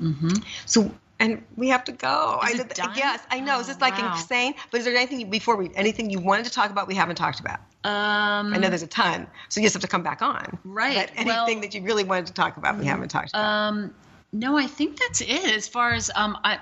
[0.00, 0.28] Mm-hmm.
[0.66, 2.40] so and we have to go.
[2.48, 2.78] Is I did-?
[2.96, 3.58] Yes, I know.
[3.60, 4.12] Is Oh, this like wow.
[4.14, 4.54] insane?
[4.70, 7.40] But is there anything before we anything you wanted to talk about we haven't talked
[7.40, 7.60] about?
[7.84, 10.58] um I know there's a ton, so you just have to come back on.
[10.64, 10.96] Right.
[10.96, 13.44] But anything Well- that you really wanted to talk about, we haven't talked about.
[13.44, 13.94] um
[14.32, 16.58] no i think that's it as far as um i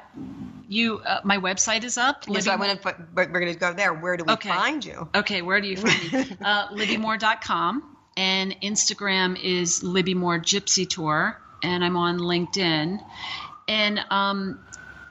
[0.68, 3.72] you uh, my website is up Yeah, so I want to we're going to go
[3.72, 3.92] there.
[3.94, 4.48] Where do we Okay.
[4.48, 5.09] find you?
[5.14, 6.36] Okay, where do you find me?
[6.44, 12.98] uh, LibbyMoore.com and Instagram is Libby Moore Gypsy Tour, and I'm on LinkedIn.
[13.69, 14.61] And um,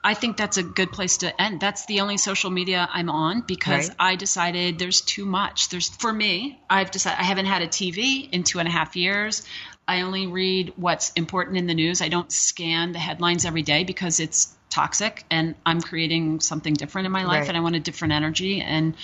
[0.03, 1.59] I think that's a good place to end.
[1.59, 3.97] That's the only social media I'm on because Right.
[3.99, 5.69] I decided there's too much.
[5.69, 6.59] There's for me.
[6.69, 9.43] I've decided I haven't had a TV in two and a half years.
[9.87, 12.01] I only read what's important in the news.
[12.01, 17.05] I don't scan the headlines every day because it's toxic and I'm creating something different
[17.05, 17.49] in my life Right.
[17.49, 18.95] and I want a different energy and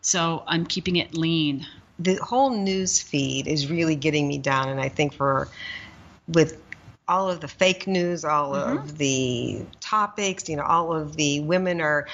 [0.00, 1.66] so I'm keeping it lean.
[2.00, 5.46] the whole news feed is really getting me down and i think for
[6.26, 6.63] with
[7.06, 8.76] all of the fake news all Mm-hmm.
[8.78, 12.06] of the topics you know all of the women are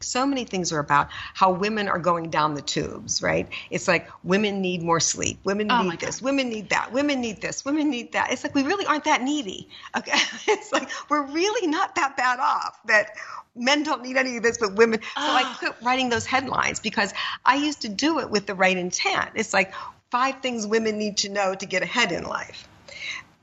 [0.00, 3.48] so many things are about how women are going down the tubes right?
[3.70, 5.38] It's like women need more sleep.
[5.44, 6.20] Women Oh need this.
[6.20, 6.24] God.
[6.26, 6.92] women need that.
[6.92, 7.64] Women need this.
[7.64, 8.30] Women need that.
[8.30, 9.66] It's like we really aren't that needy.
[9.96, 10.12] Okay.
[10.46, 13.12] It's like we're really not that bad off that
[13.56, 15.56] men don't need any of this but women so i Ah.
[15.58, 17.14] quit writing those headlines because
[17.46, 19.30] i used to do it with the right intent.
[19.36, 19.72] It's like
[20.10, 22.68] five things women need to know to get ahead in life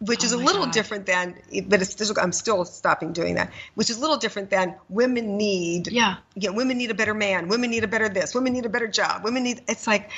[0.02, 0.74] which is Oh a little God.
[0.74, 1.36] different than
[1.68, 5.38] but it's still, i'm still stopping doing that which is a little different than women
[5.38, 6.18] need Yeah.
[6.36, 8.70] you know, women need a better man women need a better this women need a
[8.70, 10.10] better job women need it's like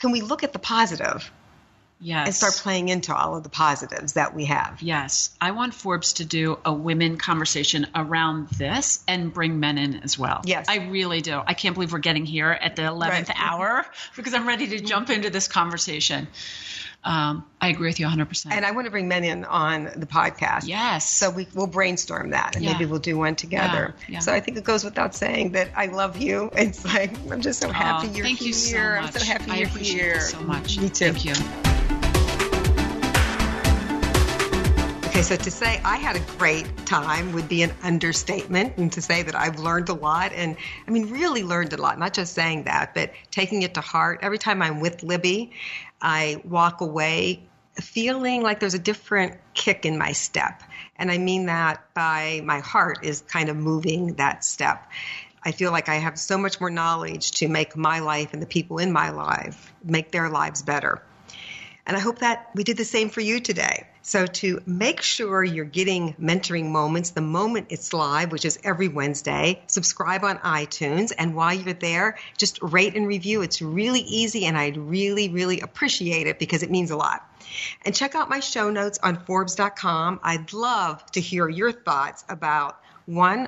[0.00, 1.30] can we look at the positive
[2.02, 2.26] Yes.
[2.28, 4.80] And start playing into all of the positives that we have.
[4.80, 5.36] Yes.
[5.38, 10.18] I want Forbes to do a women conversation around this and bring men in as
[10.18, 10.40] well.
[10.46, 10.64] Yes.
[10.66, 11.42] I really do.
[11.46, 13.36] I can't believe we're getting here at the 11th Right.
[13.36, 13.84] hour
[14.16, 16.26] because I'm ready to jump into this conversation.
[17.02, 18.52] Um, I agree with you 100%.
[18.52, 20.66] And I want to bring men in on the podcast.
[20.66, 21.08] yes.
[21.08, 22.72] So we, we'll brainstorm that and Yeah.
[22.74, 23.94] maybe we'll do one together.
[24.00, 24.18] Yeah, yeah.
[24.18, 26.50] So I think it goes without saying that I love you.
[26.54, 28.36] It's like, I'm just so happy Oh, you're here.
[28.36, 28.48] thank here.
[28.48, 29.14] you so much.
[29.14, 30.20] I'm so happy I you're here.
[30.20, 30.78] so much.
[30.78, 31.12] Me too.
[31.12, 31.34] Thank you.
[35.08, 39.02] Okay, so to say I had a great time would be an understatement, and to
[39.02, 42.32] say that I've learned a lot, and I mean, really learned a lot, not just
[42.34, 44.20] saying that, but taking it to heart.
[44.22, 45.50] Every time I'm with Libby,
[46.00, 47.42] I walk away
[47.74, 50.62] feeling like there's a different kick in my step.
[50.96, 54.90] And I mean that by my heart is kind of moving that step.
[55.42, 58.46] I feel like I have so much more knowledge to make my life and the
[58.46, 61.02] people in my life make their lives better.
[61.86, 63.86] And I hope that we did the same for you today.
[64.10, 68.88] So, to make sure you're getting mentoring moments the moment it's live, which is every
[68.88, 71.12] Wednesday, subscribe on iTunes.
[71.16, 73.42] And while you're there, just rate and review.
[73.42, 77.24] It's really easy, and I'd really, really appreciate it because it means a lot.
[77.84, 80.18] And check out my show notes on Forbes.com.
[80.24, 83.46] I'd love to hear your thoughts about one,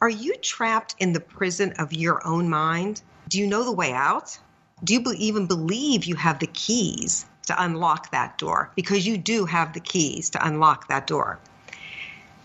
[0.00, 3.00] are you trapped in the prison of your own mind?
[3.28, 4.36] Do you know the way out?
[4.82, 8.70] Do you even believe you have the keys to unlock that door?
[8.74, 11.38] Because you do have the keys to unlock that door.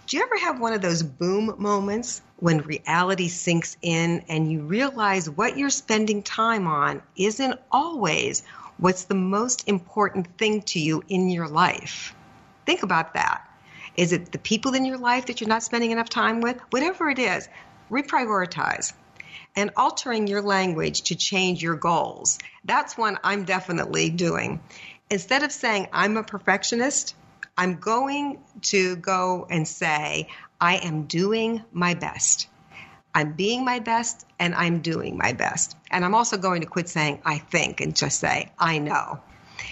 [0.08, 4.62] Do you ever have one of those boom moments when reality sinks in and you
[4.62, 8.44] realize what you're spending time on isn't always
[8.78, 12.14] what's the most important thing to you in your life?
[12.66, 13.42] Think about that.
[13.96, 16.60] Is it the people in your life that you're not spending enough time with?
[16.70, 17.48] Whatever it is,
[17.90, 18.94] reprioritize
[19.56, 22.40] and altering your language to change your goals.
[22.64, 24.62] That's one I'm definitely doing.
[25.10, 27.16] Instead of saying I'm a perfectionist,
[27.58, 30.28] I'm going to go and say
[30.60, 32.48] I am doing my best.
[33.14, 35.78] I'm being my best and I'm doing my best.
[35.90, 39.22] And I'm also going to quit saying I think and just say I know.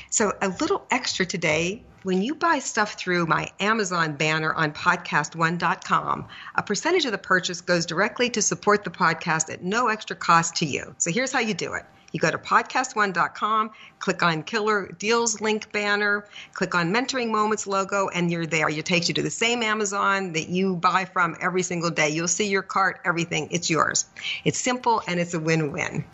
[0.10, 6.28] So, a little extra today when you buy stuff through my Amazon banner on podcast1.com,
[6.56, 10.56] a percentage of the purchase goes directly to support the podcast at no extra cost
[10.58, 10.94] to you.
[10.98, 11.84] So, here's how you do it.
[12.12, 18.08] You go to podcast1.com, click on Killer Deals link banner, click on Mentoring Moments logo,
[18.10, 18.70] and you're there.
[18.70, 22.10] It takes you to the same Amazon that you buy from every single day.
[22.10, 23.48] You'll see your cart, everything.
[23.50, 24.06] It's yours.
[24.46, 26.06] It's simple and it's a win win.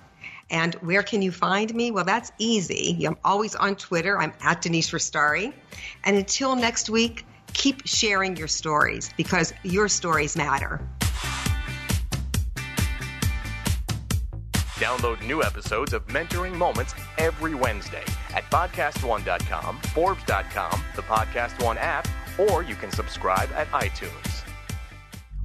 [0.52, 1.91] And where can you find me?
[1.91, 3.06] Well, that's easy.
[3.06, 4.20] I'm always on Twitter.
[4.20, 5.54] I'm at Denise Restauri.
[6.04, 10.82] And until next week, keep sharing your stories because your stories matter.
[14.80, 22.08] Download new episodes of Mentoring Moments every Wednesday at podcastone.com, Forbes.com, the Podcast One app,
[22.38, 24.41] or you can subscribe at iTunes.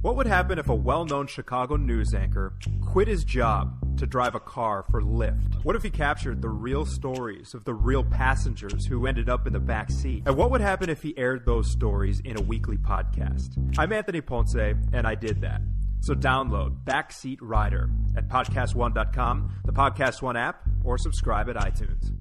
[0.01, 4.35] What would happen if a well known Chicago news anchor quit his job to drive
[4.35, 5.63] a car for Lyft?
[5.63, 9.53] What if he captured the real stories of the real passengers who ended up in
[9.53, 10.23] the back seat?
[10.25, 13.77] And what would happen if he aired those stories in a weekly podcast?
[13.77, 15.61] I'm Anthony Ponce, and I did that.
[16.01, 22.11] So download Backseat Rider at podcastone.com, the Podcast One app, or subscribe at iTunes.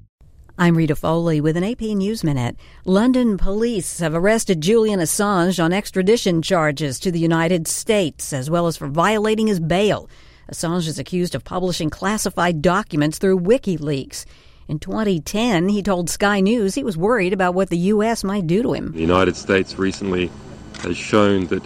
[0.56, 2.56] I'm Rita Foley with an AP News Minute.
[2.84, 8.68] London police have arrested Julian Assange on extradition charges to the United States, as well
[8.68, 10.08] as for violating his bail.
[10.50, 14.24] Assange is accused of publishing classified documents through WikiLeaks.
[14.68, 18.24] In 2010, he told Sky News he was worried about what the U.S.
[18.24, 18.92] might do to him.
[18.92, 20.30] The United States recently
[20.82, 21.62] has shown that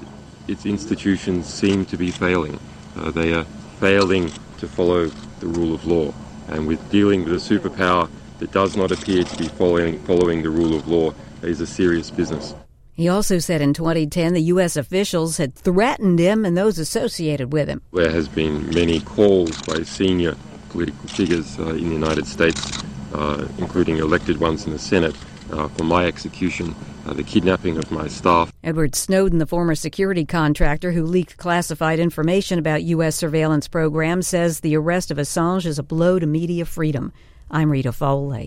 [0.49, 2.59] its institutions seem to be failing.
[2.97, 3.45] Uh, they are
[3.79, 5.07] failing to follow
[5.41, 6.13] the rule of law.
[6.49, 8.09] And with dealing with a superpower
[8.39, 11.13] that does not appear to be following, following the rule of law
[11.43, 12.55] is a serious business.
[12.99, 14.77] He also said in 2010 the U.S.
[14.77, 17.81] officials had threatened him and those associated with him.
[17.93, 20.35] There has been many calls by senior
[20.71, 22.83] political figures uh, in the United States,
[23.15, 25.15] uh, including elected ones in the Senate,
[25.53, 26.75] uh, for my execution,
[27.07, 28.53] uh, the kidnapping of my staff.
[28.65, 33.15] Edward Snowden, the former security contractor who leaked classified information about U.S.
[33.15, 37.13] surveillance programs, says the arrest of Assange is a blow to media freedom.
[37.49, 38.47] I'm Rita Foley.